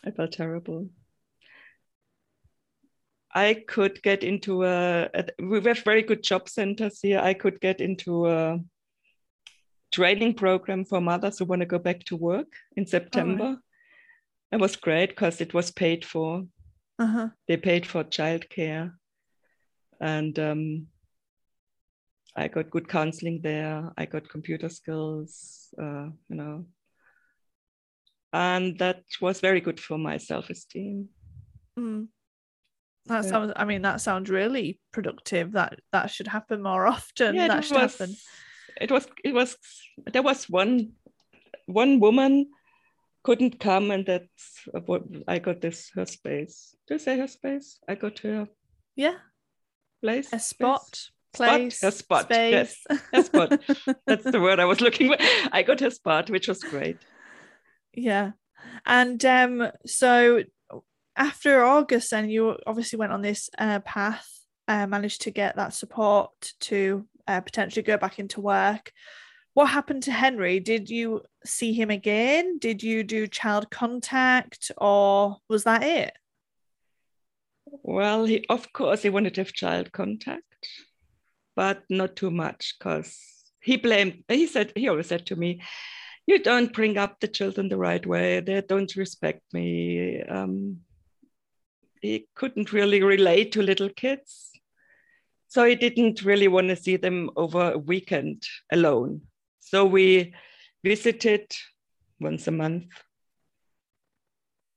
[0.04, 0.88] I felt terrible.
[3.34, 7.20] I could get into a, a, we have very good job centers here.
[7.20, 8.58] I could get into a
[9.92, 13.44] training program for mothers who want to go back to work in September.
[13.44, 13.58] Right.
[14.52, 16.44] It was great because it was paid for.
[16.98, 17.28] Uh-huh.
[17.46, 18.92] They paid for childcare,
[20.00, 20.86] and um,
[22.34, 23.92] I got good counseling there.
[23.96, 26.66] I got computer skills, uh, you know,
[28.32, 31.08] and that was very good for my self-esteem.
[31.78, 32.08] Mm.
[33.08, 33.52] That sounds.
[33.56, 35.52] I mean, that sounds really productive.
[35.52, 37.34] That that should happen more often.
[37.34, 38.16] Yeah, that should was, happen.
[38.80, 39.06] It was.
[39.24, 39.56] It was.
[40.12, 40.92] There was one.
[41.66, 42.48] One woman
[43.22, 45.60] couldn't come, and that's what I got.
[45.60, 46.74] This her space.
[46.86, 47.78] Do you say her space?
[47.88, 48.48] I got her.
[48.96, 49.16] Yeah.
[50.02, 50.32] Place.
[50.32, 50.86] A spot.
[50.86, 51.10] Space.
[51.34, 51.78] Place.
[51.78, 52.24] Spot, her spot.
[52.24, 52.52] Space.
[52.52, 53.60] Yes, her spot.
[54.06, 55.16] that's the word I was looking for.
[55.52, 56.98] I got her spot, which was great.
[57.92, 58.32] Yeah.
[58.86, 60.42] And um, so
[61.18, 64.26] after August, then you obviously went on this uh, path,
[64.68, 68.92] uh, managed to get that support to uh, potentially go back into work.
[69.54, 70.60] What happened to Henry?
[70.60, 72.58] Did you see him again?
[72.58, 76.12] Did you do child contact, or was that it?
[77.66, 80.44] Well, he of course he wanted to have child contact,
[81.56, 83.18] but not too much because
[83.60, 84.22] he blamed.
[84.28, 85.60] He said he always said to me,
[86.26, 88.38] "You don't bring up the children the right way.
[88.38, 90.82] They don't respect me." Um,
[92.02, 94.50] he couldn't really relate to little kids.
[95.48, 99.22] So he didn't really want to see them over a weekend alone.
[99.60, 100.34] So we
[100.84, 101.52] visited
[102.20, 102.86] once a month.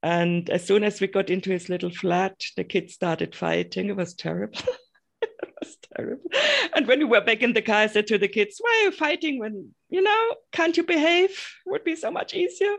[0.03, 3.89] And as soon as we got into his little flat, the kids started fighting.
[3.89, 4.59] It was terrible.
[5.21, 6.29] it was terrible.
[6.75, 8.85] And when we were back in the car, I said to the kids, Why are
[8.85, 11.31] you fighting when, you know, can't you behave?
[11.67, 12.75] Would be so much easier.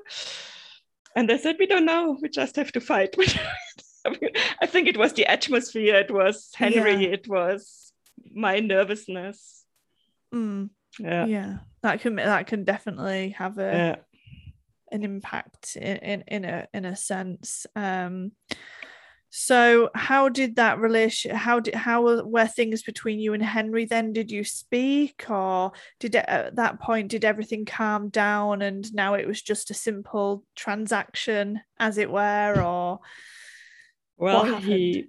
[1.14, 2.18] And they said, We don't know.
[2.20, 3.14] We just have to fight.
[4.60, 7.14] I think it was the atmosphere, it was Henry, yeah.
[7.14, 7.92] it was
[8.32, 9.64] my nervousness.
[10.34, 10.70] Mm.
[10.98, 11.26] Yeah.
[11.26, 11.58] Yeah.
[11.82, 13.96] That can that can definitely have a yeah.
[14.90, 17.66] an impact in, in in a in a sense.
[17.74, 18.32] Um
[19.34, 24.12] so how did that relation how did how were things between you and Henry then
[24.12, 29.14] did you speak or did it, at that point did everything calm down and now
[29.14, 33.00] it was just a simple transaction as it were or
[34.22, 35.08] well, he.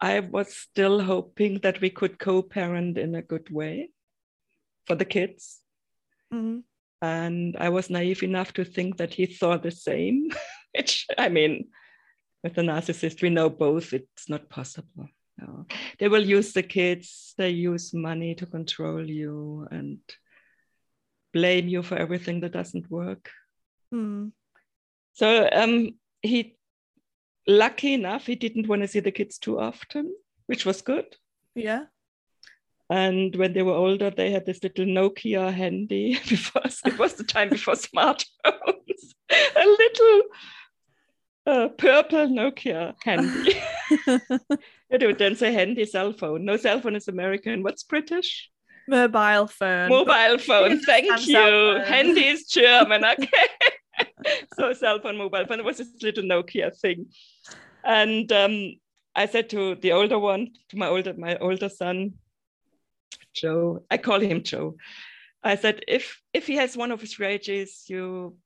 [0.00, 3.90] I was still hoping that we could co-parent in a good way
[4.86, 5.60] for the kids.
[6.32, 6.60] Mm-hmm.
[7.02, 10.30] And I was naive enough to think that he thought the same,
[10.74, 11.68] which I mean,
[12.42, 15.08] with a narcissist, we know both it's not possible.
[15.36, 15.66] No.
[15.98, 19.98] They will use the kids, they use money to control you and
[21.34, 23.30] blame you for everything that doesn't work.
[23.92, 24.32] Mm.
[25.12, 25.90] So um,
[26.22, 26.56] he
[27.46, 30.14] lucky enough, he didn't want to see the kids too often,
[30.46, 31.06] which was good.
[31.54, 31.84] Yeah.
[32.88, 37.24] And when they were older, they had this little Nokia handy because it was the
[37.24, 39.14] time before smartphones.
[39.30, 40.22] a little
[41.46, 43.60] uh, purple Nokia handy.
[44.90, 46.44] they would then say handy cell phone.
[46.44, 47.62] No cell phone is American.
[47.62, 48.50] What's British?
[48.88, 49.88] Mobile phone.
[49.88, 50.80] Mobile phone.
[50.80, 51.80] Thank you.
[51.84, 53.04] Handy is German.
[53.04, 53.28] Okay.
[54.56, 55.60] so cell phone, mobile phone.
[55.60, 57.06] It was this little Nokia thing.
[57.84, 58.74] And um,
[59.14, 62.14] I said to the older one, to my older my older son,
[63.32, 64.76] Joe, I call him Joe.
[65.42, 68.36] I said, if if he has one of his rages, you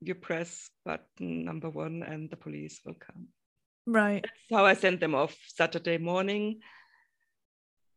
[0.00, 3.28] you press button number one and the police will come.
[3.86, 4.22] Right.
[4.22, 6.60] That's how I sent them off Saturday morning.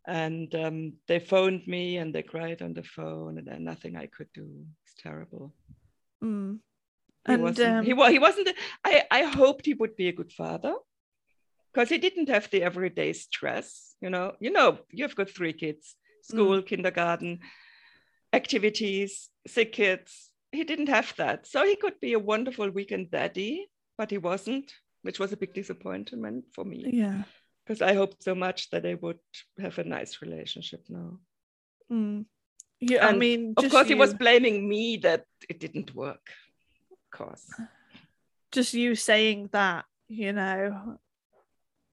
[0.08, 4.06] And um, they phoned me and they cried on the phone, and then nothing I
[4.06, 4.66] could do.
[4.84, 5.52] It's terrible.
[6.24, 6.60] Mm.
[7.28, 7.78] He And, wasn't.
[7.78, 8.50] um, he, wa- he wasn't.
[8.84, 10.76] I, I hoped he would be a good father
[11.74, 13.96] because he didn't have the everyday stress.
[14.02, 17.40] You know, you know, you've got three kids: school, kindergarten,
[18.34, 20.30] activities, sick kids.
[20.52, 24.72] He didn't have that, so he could be a wonderful weekend daddy, but he wasn't,
[25.02, 27.24] which was a big disappointment for me Yeah.
[27.66, 29.20] because I hoped so much that they would
[29.60, 31.20] have a nice relationship now.
[31.92, 32.26] Mm.
[32.80, 33.06] Yeah.
[33.08, 36.26] I mean, Of course, he was blaming me that it didn't work.
[37.16, 37.50] Course.
[38.52, 40.98] just you saying that, you know,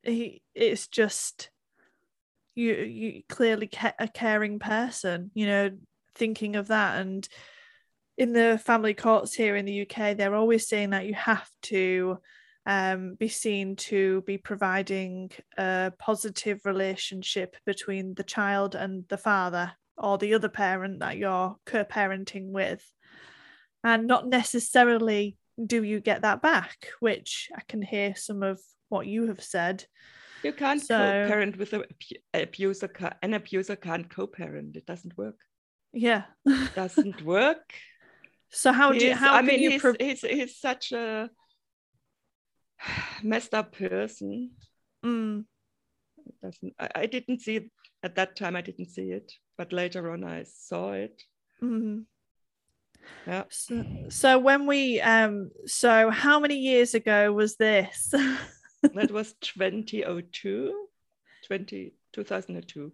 [0.02, 1.50] he it's just
[2.54, 5.70] you you clearly ca- a caring person, you know,
[6.14, 7.28] thinking of that and
[8.18, 12.18] in the family courts here in the UK, they're always saying that you have to
[12.66, 19.72] um, be seen to be providing a positive relationship between the child and the father
[19.96, 22.84] or the other parent that you're co-parenting with
[23.84, 29.06] and not necessarily do you get that back which i can hear some of what
[29.06, 29.84] you have said
[30.44, 31.84] You can't So- co-parent with an
[32.34, 32.90] abuser.
[33.22, 34.76] An abuser can't co-parent.
[34.76, 35.38] It doesn't work.
[35.92, 37.66] yeah it Doesn't work.
[38.50, 41.30] so how do you how I can mean, you he's, he's, he's such a
[43.22, 44.50] messed up person.
[45.04, 45.44] Mm,
[46.42, 46.74] doesn't.
[46.78, 47.70] I, I didn't see it
[48.02, 48.56] at that time.
[48.56, 51.22] I didn't see it, but later on I saw it.
[51.62, 52.04] mm.
[53.26, 53.44] Yeah.
[53.50, 58.12] so, so when we um so how many years ago was this?
[58.94, 60.74] That was 2002
[61.46, 62.92] 20, 2002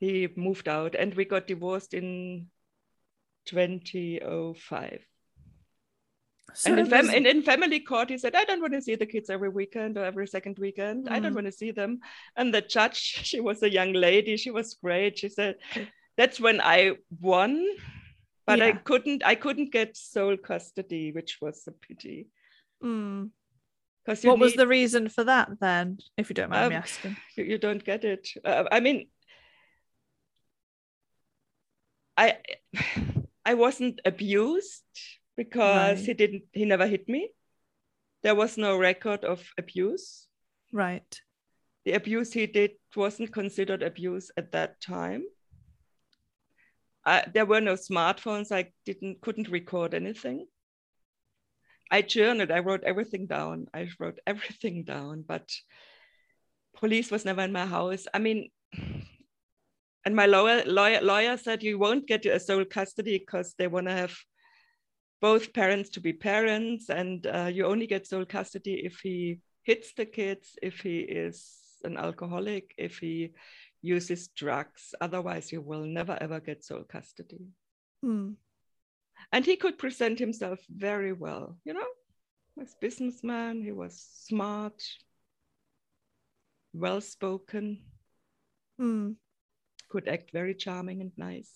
[0.00, 2.46] he moved out and we got divorced in
[3.44, 5.02] 2005
[6.54, 8.94] so and in, fam- and in family court he said i don't want to see
[8.94, 11.08] the kids every weekend or every second weekend.
[11.10, 11.34] I don't Mm.
[11.34, 12.00] want to see them.
[12.36, 12.96] And the judge
[13.28, 14.36] she was a young lady.
[14.38, 15.18] She was great.
[15.18, 15.56] She said
[16.16, 17.62] that's when i won
[18.48, 22.26] but i couldn't i couldn't get sole custody which was a pity
[22.82, 23.30] Mm.
[24.24, 27.44] what was the reason for that then if you don't mind me Um, asking you,
[27.44, 28.24] you don't get it.
[28.44, 29.08] Uh, I mean,
[32.16, 32.38] I
[33.44, 34.84] I wasn't abused
[35.36, 36.44] because he didn't.
[36.52, 37.30] He never hit me.
[38.22, 40.26] There was no record of abuse.
[40.72, 41.12] right
[41.84, 45.22] The abuse he did wasn't considered abuse at that time.
[47.08, 48.52] I, there were no smartphones.
[48.52, 50.46] I didn't couldn't record anything.
[51.90, 52.50] I journaled.
[52.50, 53.66] I wrote everything down.
[53.72, 55.50] I wrote everything down, but
[56.76, 58.06] police was never in my house.
[58.12, 58.50] I mean,
[60.04, 63.86] and my lawyer lawyer, lawyer said you won't get a sole custody because they want
[63.86, 64.14] to have
[65.20, 69.92] both parents to be parents, and uh, you only get sole custody if he hits
[69.94, 73.32] the kids, if he is an alcoholic, if he
[73.82, 74.94] uses drugs.
[75.00, 77.48] Otherwise, you will never ever get sole custody.
[78.04, 78.34] Mm.
[79.32, 81.86] And he could present himself very well, you know,
[82.56, 84.82] was businessman, he was smart,
[86.72, 87.82] well spoken,
[88.80, 89.16] Mm.
[89.88, 91.52] could act very charming and nice.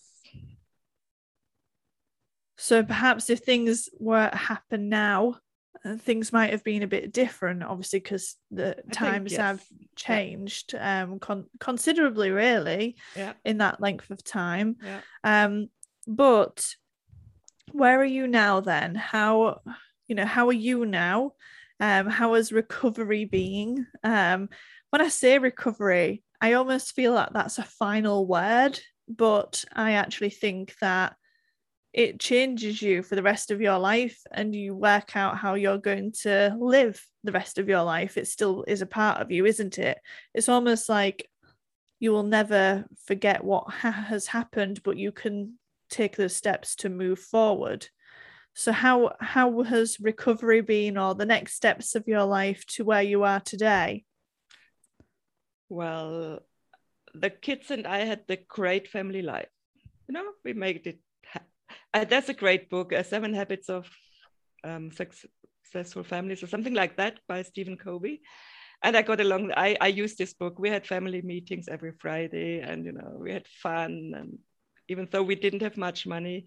[2.56, 5.36] So perhaps if things were to happen now,
[5.98, 9.40] things might have been a bit different, obviously, because the think times yes.
[9.40, 9.64] have
[9.96, 13.32] changed um, con- considerably, really, Yeah.
[13.44, 14.76] in that length of time.
[14.82, 15.00] Yeah.
[15.24, 15.68] Um,
[16.06, 16.66] but
[17.72, 18.94] where are you now then?
[18.94, 19.60] How,
[20.06, 21.32] you know, how are you now?
[21.80, 23.86] Um, how has recovery been?
[24.04, 24.48] Um,
[24.90, 30.30] when I say recovery, I almost feel like that's a final word, but I actually
[30.30, 31.16] think that
[31.92, 35.78] it changes you for the rest of your life and you work out how you're
[35.78, 38.16] going to live the rest of your life.
[38.16, 39.98] It still is a part of you, isn't it?
[40.32, 41.28] It's almost like
[42.00, 45.58] you will never forget what ha- has happened, but you can
[45.90, 47.86] take those steps to move forward.
[48.54, 53.02] So how how has recovery been or the next steps of your life to where
[53.02, 54.04] you are today?
[55.68, 56.40] Well,
[57.14, 59.48] the kids and I had the great family life.
[60.08, 60.98] You know, we made it.
[61.94, 63.88] Uh, that's a great book, uh, Seven Habits of
[64.64, 68.22] um, Successful Families, or something like that by Stephen Covey.
[68.82, 69.52] And I got along.
[69.56, 70.58] I, I used this book.
[70.58, 74.12] We had family meetings every Friday, and you know, we had fun.
[74.16, 74.38] And
[74.88, 76.46] even though we didn't have much money,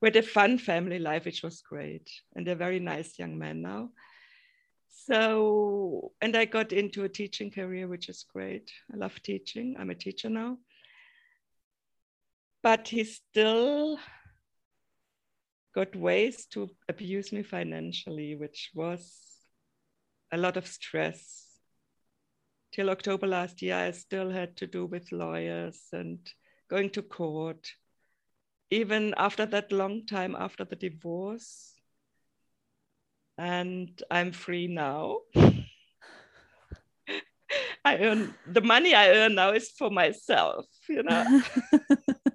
[0.00, 2.10] we had a fun family life, which was great.
[2.34, 3.90] And they're very nice young men now.
[4.88, 8.72] So, and I got into a teaching career, which is great.
[8.92, 9.76] I love teaching.
[9.78, 10.58] I'm a teacher now.
[12.62, 14.00] But he still
[15.76, 19.14] got ways to abuse me financially, which was
[20.32, 21.44] a lot of stress.
[22.72, 26.18] Till October last year, I still had to do with lawyers and
[26.70, 27.74] going to court.
[28.70, 31.74] Even after that long time after the divorce,
[33.38, 35.20] and I'm free now.
[37.84, 41.42] I earn the money I earn now is for myself, you know.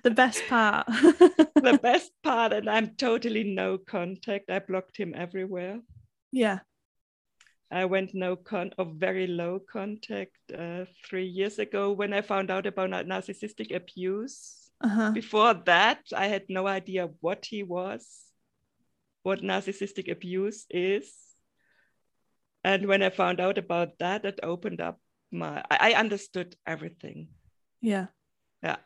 [0.04, 0.86] the best part.
[0.88, 4.50] the best part, and I'm totally no contact.
[4.50, 5.80] I blocked him everywhere.
[6.32, 6.60] Yeah.
[7.70, 12.50] I went no con or very low contact uh, three years ago when I found
[12.50, 14.70] out about narcissistic abuse.
[14.82, 15.12] Uh-huh.
[15.12, 18.08] Before that, I had no idea what he was,
[19.22, 21.12] what narcissistic abuse is.
[22.64, 24.98] And when I found out about that, it opened up
[25.30, 27.28] my, I, I understood everything.
[27.80, 28.06] Yeah.
[28.62, 28.76] Yeah.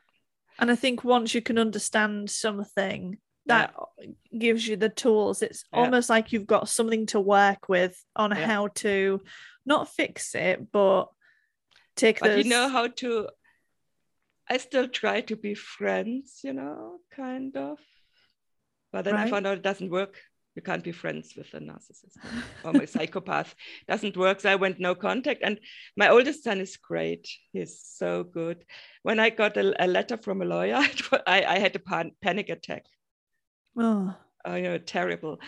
[0.59, 4.07] And I think once you can understand something, that yeah.
[4.39, 5.43] gives you the tools.
[5.43, 5.81] It's yeah.
[5.81, 8.47] almost like you've got something to work with on yeah.
[8.47, 9.21] how to
[9.67, 11.07] not fix it, but
[11.97, 12.45] take but those...
[12.45, 13.29] you know how to
[14.49, 17.79] I still try to be friends, you know, kind of.
[18.93, 19.27] But then right.
[19.27, 20.21] I found out it doesn't work.
[20.55, 22.17] You can't be friends with a narcissist
[22.65, 23.55] or a psychopath.
[23.89, 24.41] Doesn't work.
[24.41, 25.43] So I went no contact.
[25.43, 25.59] And
[25.97, 27.29] my oldest son is great.
[27.53, 28.65] He's so good.
[29.03, 30.81] When I got a, a letter from a lawyer,
[31.27, 32.87] I, I had a pan- panic attack.
[33.77, 34.15] Oh.
[34.45, 35.41] oh, you know, terrible.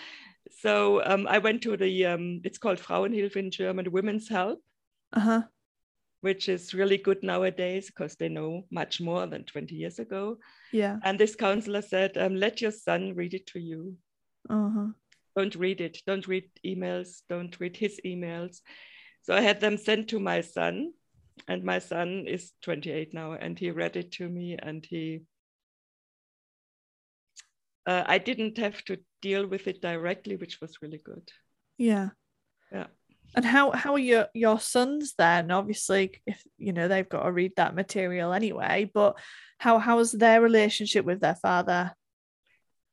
[0.58, 4.60] So um, I went to the, um, it's called Frauenhilfe in German, Women's Help.
[5.12, 5.42] Uh-huh.
[6.22, 10.38] Which is really good nowadays because they know much more than 20 years ago.
[10.72, 10.96] Yeah.
[11.04, 13.96] And this counselor said, um, let your son read it to you.
[14.48, 14.88] Uh-huh.
[15.36, 15.98] Don't read it.
[16.06, 17.22] Don't read emails.
[17.28, 18.60] Don't read his emails.
[19.22, 20.92] So I had them sent to my son,
[21.48, 25.22] and my son is 28 now, and he read it to me, and he
[27.86, 31.30] uh, I didn't have to deal with it directly, which was really good.
[31.78, 32.10] Yeah.
[32.72, 32.86] Yeah.
[33.34, 35.50] And how how are your your sons then?
[35.50, 39.18] Obviously, if you know they've got to read that material anyway, but
[39.58, 41.94] how how was their relationship with their father?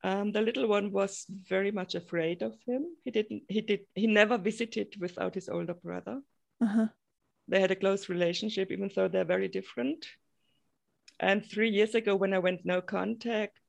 [0.04, 2.86] Um, the little one was very much afraid of him.
[3.06, 3.44] He didn't.
[3.48, 3.82] He did.
[3.96, 6.20] He never visited without his older brother.
[6.62, 6.88] Uh-huh.
[7.48, 10.06] They had a close relationship, even though they're very different.
[11.20, 13.60] And three years ago, when I went no contact,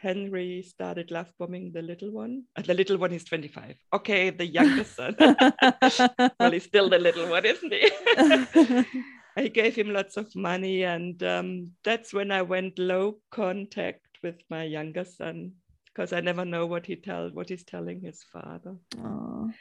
[0.00, 2.44] Henry started love bombing the little one.
[2.54, 3.76] Uh, the little one is 25.
[3.94, 5.16] Okay, the youngest son.
[6.38, 7.90] well, he's still the little one, isn't he?
[9.36, 14.36] I gave him lots of money, and um, that's when I went low contact with
[14.50, 15.52] my younger son
[15.94, 18.76] because I never know what he tell what he's telling his father.
[18.96, 19.52] Aww.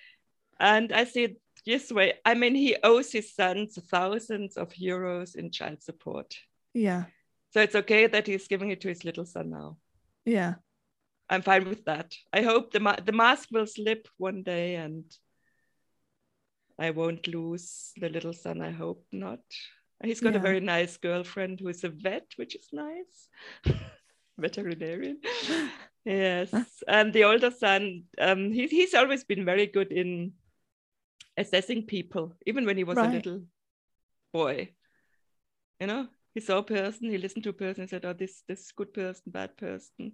[0.60, 2.14] And I see it this way.
[2.24, 6.36] I mean, he owes his sons thousands of euros in child support.
[6.74, 7.06] Yeah.
[7.54, 9.78] So it's okay that he's giving it to his little son now.
[10.26, 10.56] Yeah.
[11.30, 12.14] I'm fine with that.
[12.32, 15.06] I hope the ma- the mask will slip one day and
[16.78, 18.62] I won't lose the little son.
[18.62, 19.40] I hope not.
[20.04, 20.40] He's got yeah.
[20.40, 23.30] a very nice girlfriend who is a vet, which is nice.
[24.38, 25.20] Veterinarian.
[26.06, 26.54] yes.
[26.88, 30.34] And the older son, um, he, he's always been very good in
[31.38, 33.10] assessing people, even when he was right.
[33.10, 33.42] a little
[34.34, 34.70] boy.
[35.80, 38.44] You know, he saw a person, he listened to a person, and said, "Oh, this
[38.48, 40.14] this good person, bad person.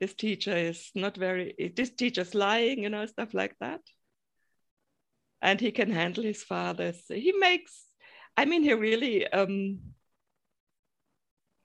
[0.00, 1.72] This teacher is not very.
[1.76, 3.80] This teacher's lying, you know, stuff like that."
[5.40, 7.02] And he can handle his fathers.
[7.08, 7.86] He makes.
[8.36, 9.80] I mean, he really um,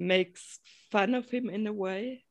[0.04, 0.60] makes
[0.92, 2.24] fun of him in a way,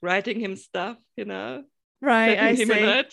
[0.00, 1.64] writing him stuff, you know,
[2.00, 2.38] right?
[2.38, 3.04] I him see.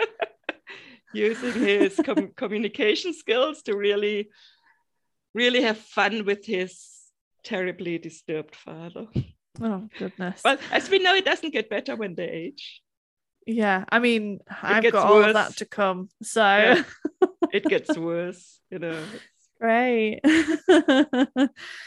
[1.14, 4.28] using his com- communication skills to really
[5.32, 6.90] really have fun with his
[7.42, 9.06] terribly disturbed father.
[9.60, 10.40] Oh goodness.
[10.44, 12.82] Well, as we know, it doesn't get better when they age.
[13.46, 16.08] Yeah, I mean, it I've got all of that to come.
[16.22, 16.82] So yeah.
[17.52, 19.02] it gets worse, you know.
[19.64, 20.20] Right.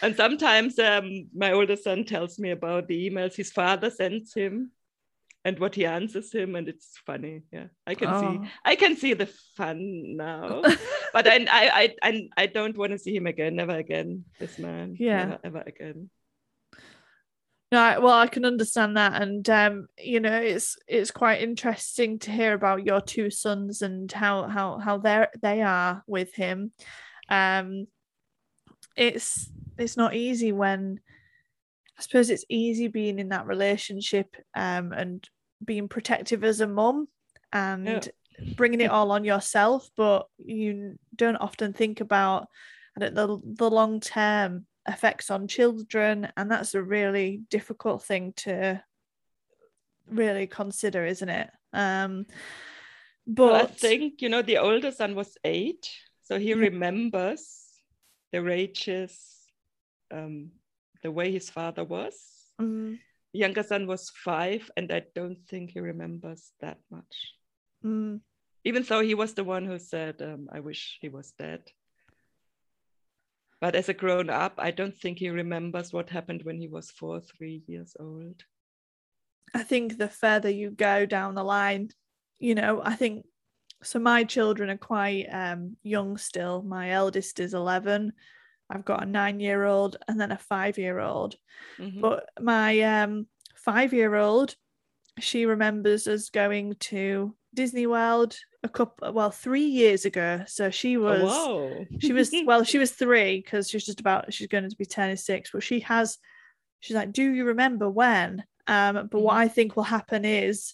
[0.01, 4.71] and sometimes um, my older son tells me about the emails his father sends him
[5.45, 8.19] and what he answers him and it's funny yeah i can oh.
[8.19, 10.61] see i can see the fun now
[11.13, 14.97] but I, I i i don't want to see him again never again this man
[14.99, 16.09] yeah never ever again
[17.69, 22.32] no, well, I can understand that, and um, you know, it's it's quite interesting to
[22.32, 26.71] hear about your two sons and how how how they they are with him.
[27.30, 27.88] Um,
[28.95, 30.99] it's it's not easy when
[31.97, 35.28] I suppose it's easy being in that relationship um, and
[35.63, 37.07] being protective as a mum
[37.51, 38.53] and yeah.
[38.55, 42.47] bringing it all on yourself, but you don't often think about
[42.95, 46.32] the, the long term effects on children.
[46.38, 48.82] And that's a really difficult thing to
[50.07, 51.49] really consider, isn't it?
[51.73, 52.25] Um,
[53.25, 55.89] but well, I think, you know, the older son was eight,
[56.28, 57.63] so he remembers
[58.32, 59.17] the rages,
[60.11, 60.51] um,
[61.01, 62.13] the way his father was.
[62.61, 62.95] Mm-hmm
[63.38, 67.34] younger son was five, and I don't think he remembers that much.
[67.86, 68.21] Mm.
[68.63, 71.61] even though he was the one who said, um, I wish he was dead.
[73.61, 76.91] But as a grown up, I don't think he remembers what happened when he was
[76.91, 78.43] four, three years old.
[79.53, 81.89] I think the further you go down the line,
[82.39, 83.25] you know, I think
[83.84, 83.99] so.
[83.99, 86.61] My children are quite um, young still.
[86.63, 88.13] My eldest is 11.
[88.69, 91.36] I've got a nine year old and then a five year old.
[91.80, 92.01] Mhm.
[92.01, 94.55] But my um, five year old,
[95.19, 100.43] she remembers us going to Disney World a couple, well, three years ago.
[100.47, 101.21] So she was.
[101.25, 104.86] Oh, she was well she was three because she's just about she's going to be
[104.86, 106.17] turning six but she has
[106.82, 109.39] she's like do you remember when um but what Mhm.
[109.39, 110.73] i think will happen is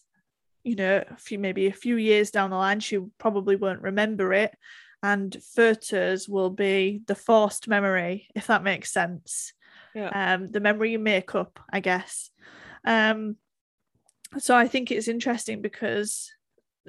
[0.64, 4.34] you know a few maybe a few years down the line she probably won't remember
[4.34, 4.56] it
[5.02, 9.54] and photos will be the forced memory if that makes sense
[9.94, 10.10] Yeah.
[10.10, 12.30] um the memory you make up i guess
[12.86, 13.36] um
[14.38, 16.32] so i think it's interesting because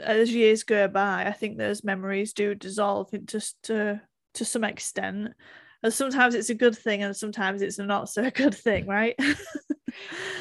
[0.02, 4.00] as years go by, I think those memories do dissolve into to
[4.34, 5.34] to some extent.
[5.82, 9.14] And sometimes it's a good thing, and sometimes it's a not so good thing, right?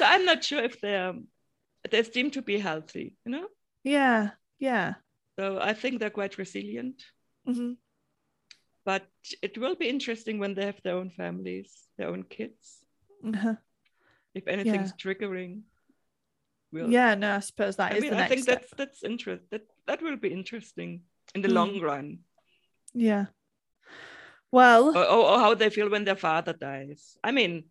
[0.00, 1.14] I'm not sure if they're
[1.90, 3.46] they seem to be healthy, you know.
[3.84, 4.94] yeah, yeah,
[5.38, 7.02] So I think they're quite resilient.
[7.46, 7.74] hmm
[8.84, 9.06] But
[9.42, 12.84] it will be interesting when they have their own families, their own kids.
[13.24, 13.54] uh
[14.34, 15.62] If anything's triggering,
[16.72, 17.14] we'll yeah.
[17.14, 18.60] No, I suppose that I is mean, I think step.
[18.60, 21.02] that's that's interest that that will be interesting
[21.34, 21.54] in the Mm.
[21.54, 22.18] long run.
[22.94, 23.26] Yeah.
[24.52, 27.18] Well, Or, or, or how they feel when their father dies.
[27.24, 27.64] I mean,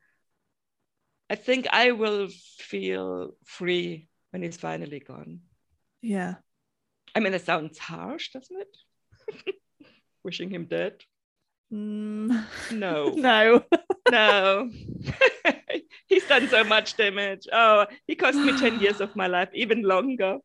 [1.34, 2.27] I think I will
[2.57, 5.39] feel free when he's finally gone.
[6.01, 6.36] yeah,
[7.15, 9.55] I mean, it sounds harsh, doesn't it?
[10.23, 11.01] Wishing him dead.
[11.73, 13.63] Mm, No, no,
[14.11, 14.69] no.
[16.07, 17.47] he's done so much damage.
[17.51, 20.38] Oh, he cost me 10 years of my life, even longer.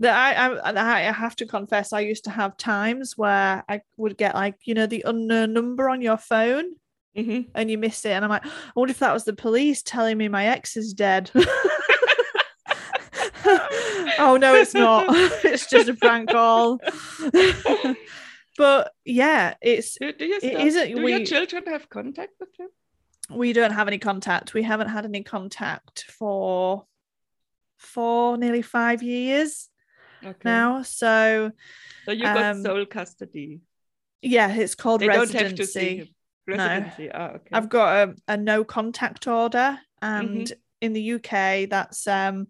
[0.00, 4.18] that I, I I have to confess, I used to have times where I would
[4.18, 6.74] get like you know the unknown number on your phone,
[7.16, 7.48] Mhm.
[7.54, 8.10] and you miss it.
[8.12, 10.94] And I'm like, I wonder if that was the police telling me my ex is
[10.94, 11.30] dead.
[14.18, 15.06] oh no, it's not.
[15.44, 16.80] it's just a prank call.
[18.58, 22.48] but yeah, it's Do, do, you It isn't- do we- your children have contact with
[22.58, 22.68] him?
[23.30, 24.52] we don't have any contact.
[24.52, 26.84] We haven't had any contact for
[27.76, 29.68] four, nearly five years
[30.24, 30.38] Okay.
[30.44, 30.82] now.
[30.82, 31.50] So
[32.04, 33.60] So you got um, sole custody.
[34.20, 36.14] yeah, it's called They don't have to see
[36.46, 37.08] residency.
[37.08, 37.10] Residency.
[37.12, 37.48] Ah, okay.
[37.52, 40.52] I've got a, a no contact order, and Mm-hmm.
[40.80, 42.46] in the UK, that's um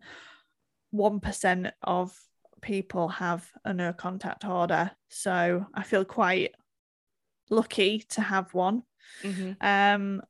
[0.91, 2.17] one percent of
[2.61, 4.91] people have a no contact order.
[5.09, 6.55] So I feel quite
[7.51, 8.83] lucky to have one.
[9.23, 9.57] Mhm.
[9.61, 10.23] Um,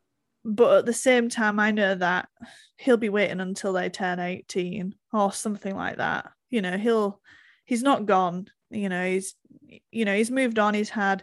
[0.45, 2.29] but at the same time, I know that
[2.77, 6.31] he'll be waiting until they turn eighteen or something like that.
[6.51, 7.21] You know, he'll
[7.65, 8.49] he's not gone.
[8.71, 9.35] You know, he's
[9.91, 10.75] you know he's moved on.
[10.75, 11.23] He's had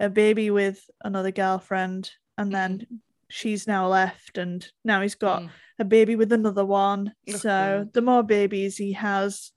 [0.00, 2.86] a baby with another girlfriend, and then
[3.28, 5.50] she's now left, and now he's got Mm.
[5.78, 7.12] a baby with another one.
[7.28, 9.52] Oh, so the more babies he has,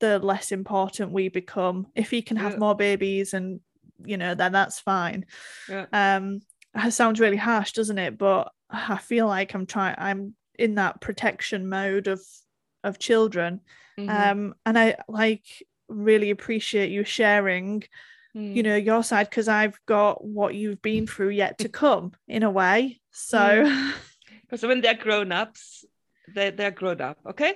[0.00, 1.86] the less important we become.
[1.94, 2.58] If he can have Yeah.
[2.58, 3.60] more babies, and
[4.04, 5.24] you know, then that's fine.
[5.68, 5.86] Yeah.
[5.92, 6.40] Um,
[6.74, 8.18] it sounds really harsh, doesn't it?
[8.18, 9.94] But I feel like I'm trying.
[9.98, 12.20] I'm in that protection mode of
[12.82, 13.60] of children.
[13.98, 14.10] Mhm.
[14.10, 15.44] Um, and I like
[15.88, 17.84] really appreciate you sharing
[18.36, 18.56] Mm.
[18.56, 22.42] you know your side because i've got what you've been through yet to come in
[22.42, 23.62] a way so
[24.42, 25.84] Because when they're grown ups,
[26.34, 27.54] they, they're grown up, okay?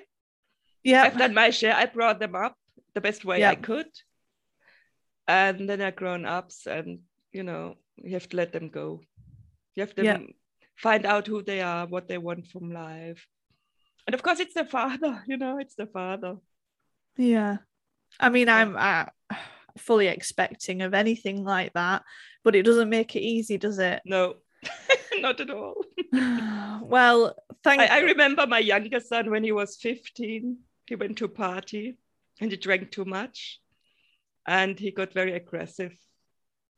[0.84, 1.74] yeah I've done my share.
[1.74, 2.54] I brought them up
[2.94, 3.86] the best way I could.
[5.26, 7.00] And then they're grown ups, and
[7.32, 9.02] you know, you have to let them go.
[9.74, 10.18] You have to Yeah.
[10.76, 13.26] find out who they are, what they want from life.
[14.06, 16.36] And of course, it's the father, you know, it's the father.
[17.16, 17.58] yeah
[18.20, 18.76] i mean i'm
[19.80, 22.02] fully expecting of anything like that
[22.44, 24.36] but it doesn't make it easy does it No,
[25.18, 25.84] not at all.
[26.82, 31.24] well thank I, I remember my younger son when he was 15, he went to
[31.26, 31.96] a party
[32.40, 33.60] and he drank too much
[34.48, 35.92] and he got very aggressive.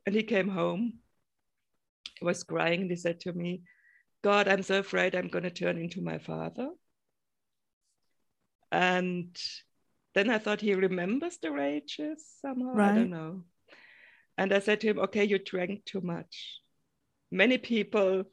[0.04, 0.94] And he came home,
[2.18, 3.62] he was crying, and he said to me,
[4.22, 6.68] God, I'm so afraid I'm going to turn into my father.
[8.72, 9.36] And
[10.14, 12.74] then I thought he remembers the rages somehow.
[12.78, 13.44] I don't know.
[14.36, 16.60] And I said to him, Okay, you drank too much.
[17.30, 18.24] Many people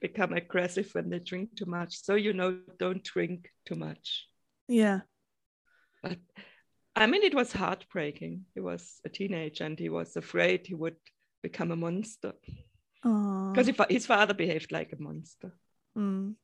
[0.00, 2.02] become aggressive when they drink too much.
[2.02, 4.26] So, you know, don't drink too much.
[4.68, 5.00] yeah
[6.02, 6.18] But
[6.96, 8.46] I mean, it was heartbreaking.
[8.54, 10.96] He was a teenager and he was afraid he would
[11.42, 12.32] become a monster
[13.04, 15.52] oh because his father behaved like a monster
[15.96, 16.34] mm.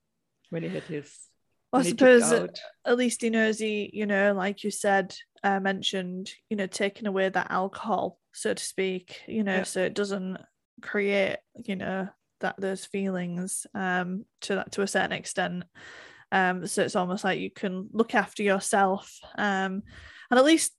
[0.51, 1.29] when he had his
[1.75, 4.63] Well, I and he took suppose out- at least he knows he, you know, like
[4.63, 9.57] you said, uh, mentioned, you know, taking away that alcohol, so to speak, you know,
[9.57, 9.63] Yeah.
[9.65, 10.39] so it doesn't
[10.83, 12.09] create, you know,
[12.41, 15.65] that those feelings um to that to a certain extent.
[16.31, 19.19] Um, so it's almost like you can look after yourself.
[19.37, 19.83] Um,
[20.31, 20.73] and at least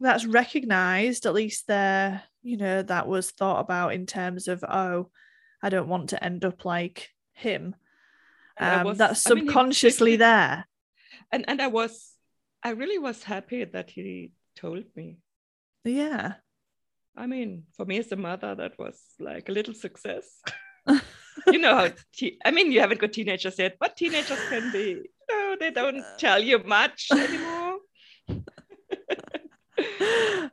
[0.00, 5.10] that's recognized, at least there, you know, that was thought about in terms of, oh,
[5.62, 7.74] I don't want to end up like him.
[8.58, 10.66] Um, was- that's I mean, he subconsciously there.
[11.32, 12.12] and and I was
[12.62, 15.18] I really was happy that he told me.
[15.84, 16.34] Yeah.
[17.16, 20.24] I mean, for me as a mother, that was like a little success.
[21.46, 25.02] you know how te- I mean, you haven't got teenagers yet, but teenagers can be.
[25.28, 27.78] You know, they don't tell you much anymore.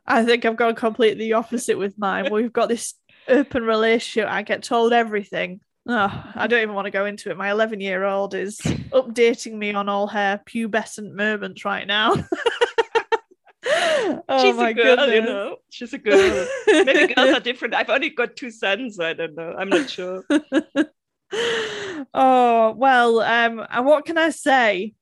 [0.06, 2.32] I think I've gone completely opposite with mine.
[2.32, 2.94] We've got this
[3.28, 4.28] open relationship.
[4.30, 5.60] I get told everything.
[5.86, 7.36] Oh, I don't even want to go into it.
[7.36, 12.14] My 11 year old is updating me on all her pubescent moments right now.
[13.66, 15.14] oh She's my a girl, goodness.
[15.14, 15.56] you know.
[15.70, 16.46] She's a girl.
[16.66, 17.74] Maybe girls are different.
[17.74, 18.98] I've only got two sons.
[18.98, 19.54] I don't know.
[19.58, 20.24] I'm not sure.
[22.14, 24.94] oh well um and what can i say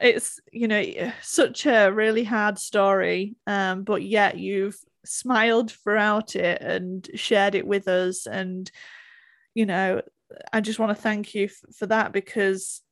[0.00, 0.82] it's you know
[1.22, 7.64] such a really hard story um but yet you've smiled throughout it and shared it
[7.66, 8.70] with us and
[9.54, 10.00] you know
[10.52, 12.82] i just want to thank you f- for that because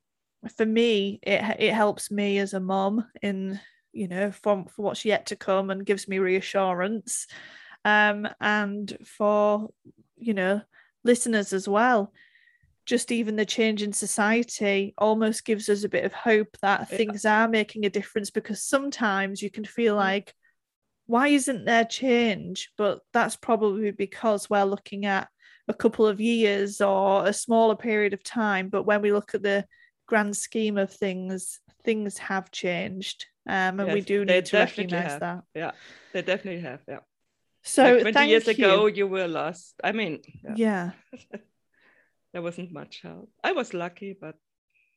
[0.55, 3.59] for me it it helps me as a mom in
[3.91, 7.27] you know from for what's yet to come and gives me reassurance
[7.83, 9.69] um and for
[10.17, 10.61] you know
[11.03, 12.11] listeners as well
[12.85, 16.97] just even the change in society almost gives us a bit of hope that Yeah.
[16.97, 19.97] things are making a difference because sometimes you can feel Mm.
[19.97, 20.33] like
[21.07, 25.29] why isn't there change but that's probably because we're looking at
[25.67, 29.43] a couple of years or a smaller period of time but when we look at
[29.43, 29.65] the
[30.07, 35.19] grand scheme of things things have changed um, and we do need to recognize have.
[35.19, 35.71] that Yeah,
[36.13, 36.81] they definitely have.
[36.87, 36.99] Yeah.
[37.63, 38.53] so like 20 thank years you.
[38.53, 39.75] ago, you were lost.
[39.83, 40.91] I mean, yeah, yeah
[42.33, 43.29] there wasn't much help.
[43.43, 44.35] I was lucky, but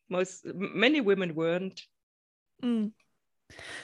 [0.09, 1.81] most many women weren't.
[2.63, 2.91] Mm.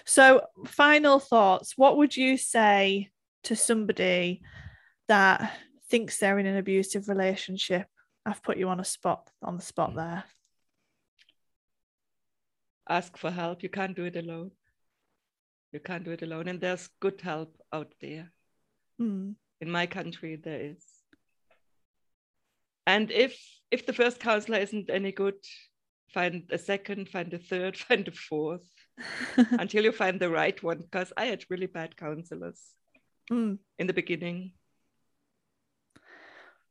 [0.05, 1.77] So, final thoughts.
[1.77, 3.09] What would you say
[3.43, 4.41] to somebody
[5.07, 5.51] that
[5.89, 7.87] thinks they're in an abusive relationship?
[8.25, 10.23] I've put you on a spot on the spot there.
[12.87, 13.63] Ask for help.
[13.63, 14.51] You can't do it alone.
[15.71, 16.47] You can't do it alone.
[16.47, 18.31] And there's good help out there.
[19.01, 19.35] Mm.
[19.61, 20.83] In my country, there is.
[22.87, 23.39] And if
[23.71, 25.35] if the first counselor isn't any good,
[26.13, 28.69] find a second, find a third, find a fourth
[29.37, 30.77] until you find the right one.
[30.79, 32.61] Because I had really bad counselors
[33.31, 33.57] Mm.
[33.79, 34.53] in the beginning.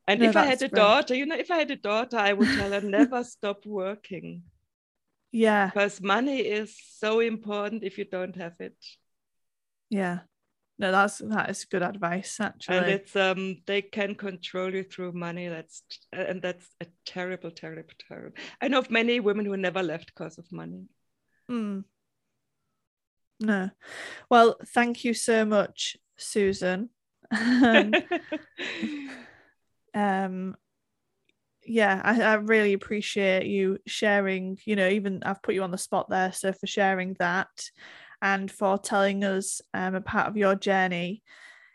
[0.06, 2.32] And No, if I had a daughter, you know, if I had a daughter, I
[2.32, 4.42] would tell her never stop working
[5.32, 8.76] Yeah, because money is so important if you don't have it.
[9.90, 10.20] yeah.
[10.78, 12.76] No, that's that is good advice actually.
[12.76, 15.48] And it's um they can control you through money.
[15.48, 15.82] That's
[16.12, 18.36] and that's a terrible, terrible, terrible.
[18.60, 20.86] I know of many women who never left because of money.
[21.50, 21.84] Mm.
[23.40, 23.70] No.
[24.30, 26.90] Well, thank you so much, Susan.
[29.94, 30.56] Um,
[31.66, 35.78] yeah I, I really appreciate you sharing you know even i've put you on the
[35.78, 37.48] spot there so for sharing that
[38.20, 41.22] and for telling us um, a part of your journey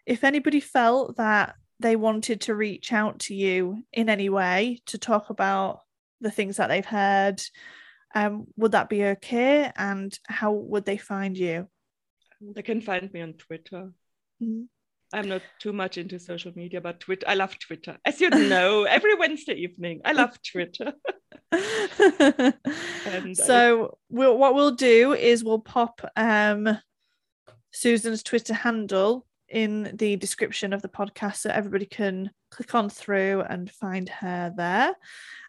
[0.06, 4.98] if anybody felt that they wanted to reach out to you in any way to
[4.98, 5.82] talk about
[6.22, 7.42] the things that they've heard
[8.16, 11.68] um, would that be okay and how would they find you
[12.42, 13.92] they can find me on Twitter.
[14.42, 14.68] Mhm.
[15.12, 17.98] I'm not too much into social media, but Twitter, I love Twitter.
[18.06, 20.94] As you know, every Wednesday evening, I love Twitter.
[21.52, 22.54] And
[23.30, 26.78] I- so we'll, what we'll do is we'll pop um,
[27.72, 33.42] Susan's Twitter handle in the description of the podcast so everybody can click on through
[33.42, 34.94] and find her there.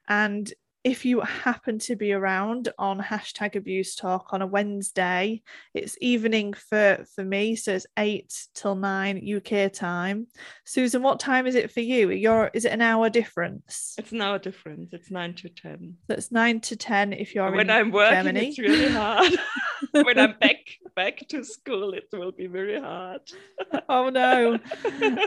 [0.08, 0.50] And
[0.82, 5.42] if you happen to be around on hashtag abuse talk on a Wednesday,
[5.74, 10.26] it's evening for for me, so it's eight till nine UK time.
[10.64, 12.10] Susan, what time is it for you?
[12.10, 13.94] You're is it an hour difference?
[13.98, 14.92] It's an hour difference.
[14.92, 15.96] It's nine to 10.
[16.08, 18.48] That's nine to ten if you're when I'm working, Germany.
[18.48, 19.32] it's really hard.
[19.92, 20.56] when I'm back
[20.96, 23.20] back to school, it will be very hard.
[23.88, 24.58] oh no.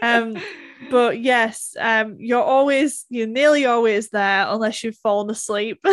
[0.02, 0.38] Um,
[0.90, 5.86] but yes, um, you're always you're nearly always there unless you've fallen asleep.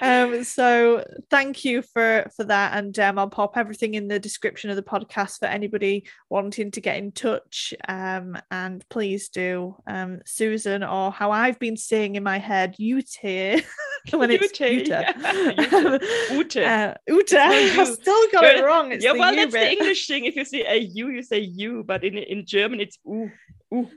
[0.00, 4.70] um, so thank you for for that, and um, I'll pop everything in the description
[4.70, 7.72] of the podcast for anybody wanting to get in touch.
[7.88, 13.02] Um, and please do, um, Susan, or how I've been saying in my head, you
[13.02, 13.62] tear.
[14.10, 15.12] when it's Ute, yeah,
[16.30, 16.56] Ute.
[16.58, 17.40] Uh, Uta.
[17.40, 18.92] I've still got it wrong.
[18.92, 19.70] It's yeah, well, U that's the.
[19.72, 20.26] English thing.
[20.26, 23.30] If you say a U, you say you, but in in German it's u,
[23.72, 23.88] U.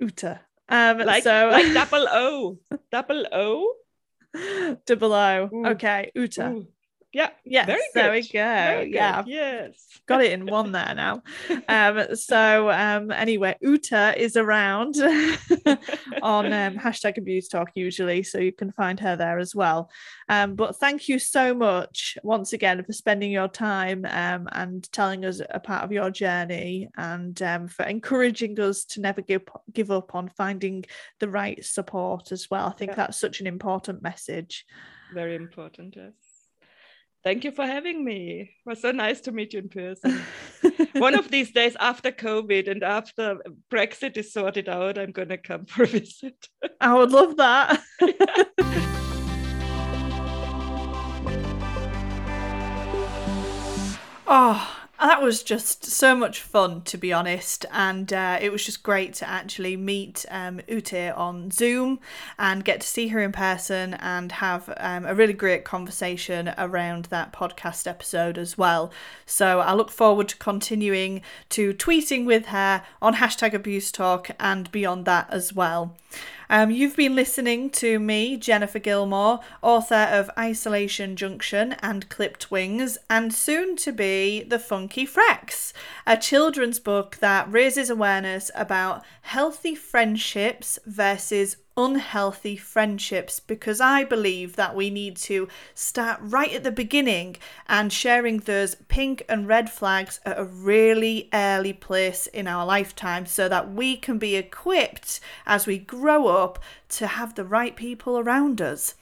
[0.00, 0.40] Uta.
[0.68, 2.58] Um, like so like double O,
[2.90, 3.74] double O.
[4.86, 5.50] double O.
[5.52, 5.66] Ooh.
[5.66, 6.48] Okay, Uta.
[6.50, 6.66] Ooh.
[7.14, 8.32] Yeah, Yes, very there we good.
[8.32, 8.40] go.
[8.40, 8.92] Very.
[8.92, 9.86] Yeah, I've yes.
[10.06, 11.22] got it in one there now.
[11.68, 14.96] Um, so um, anyway, Uta is around
[16.22, 19.90] on um, hashtag abuse talk usually, so you can find her there as well.
[20.28, 25.24] Um, but thank you so much once again for spending your time um, and telling
[25.24, 29.42] us a part of your journey and um, for encouraging us to never give
[29.72, 30.84] give up on finding
[31.20, 32.66] the right support as well.
[32.66, 32.96] I think Yeah.
[32.96, 34.64] that's such an important message.
[35.12, 35.94] Very important.
[35.96, 36.12] Yes.
[37.24, 38.40] Thank you for having me.
[38.42, 40.20] It was so nice to meet you in person.
[40.92, 43.38] One of these days after COVID and after
[43.72, 46.50] Brexit is sorted out, I'm going to come for a visit.
[46.82, 47.82] I would love that.
[54.26, 57.66] oh, that was just so much fun, to be honest.
[57.70, 62.00] And uh, it was just great to actually meet um, Ute on Zoom
[62.38, 67.06] and get to see her in person and have um, a really great conversation around
[67.06, 68.90] that podcast episode as well.
[69.26, 74.72] So I look forward to continuing to tweeting with her on hashtag abuse talk and
[74.72, 75.94] beyond that as well.
[76.50, 82.98] Um, you've been listening to me, Jennifer Gilmore, author of Isolation Junction and Clipped Wings,
[83.08, 85.72] and soon to be The Funky Frex,
[86.06, 94.56] a children's book that raises awareness about healthy friendships versus unhealthy friendships because I believe
[94.56, 97.36] that we need to start right at the beginning
[97.68, 103.26] and sharing those pink and red flags at a really early place in our lifetime
[103.26, 106.58] so that we can be equipped as we grow up
[106.90, 108.94] to have the right people around us.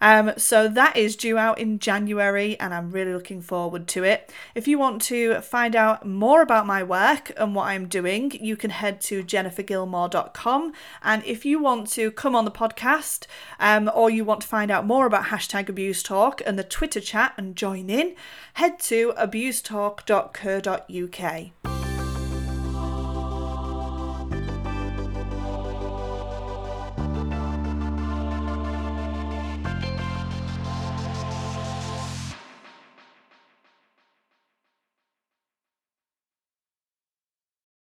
[0.00, 4.32] Um, so that is due out in January, and I'm really looking forward to it.
[4.54, 8.56] If you want to find out more about my work and what I'm doing, you
[8.56, 10.72] can head to jennifergilmore.com.
[11.02, 13.26] And if you want to come on the podcast,
[13.58, 17.00] um, or you want to find out more about hashtag abuse talk and the Twitter
[17.00, 18.14] chat and join in,
[18.54, 21.77] head to abusetalk.co.uk.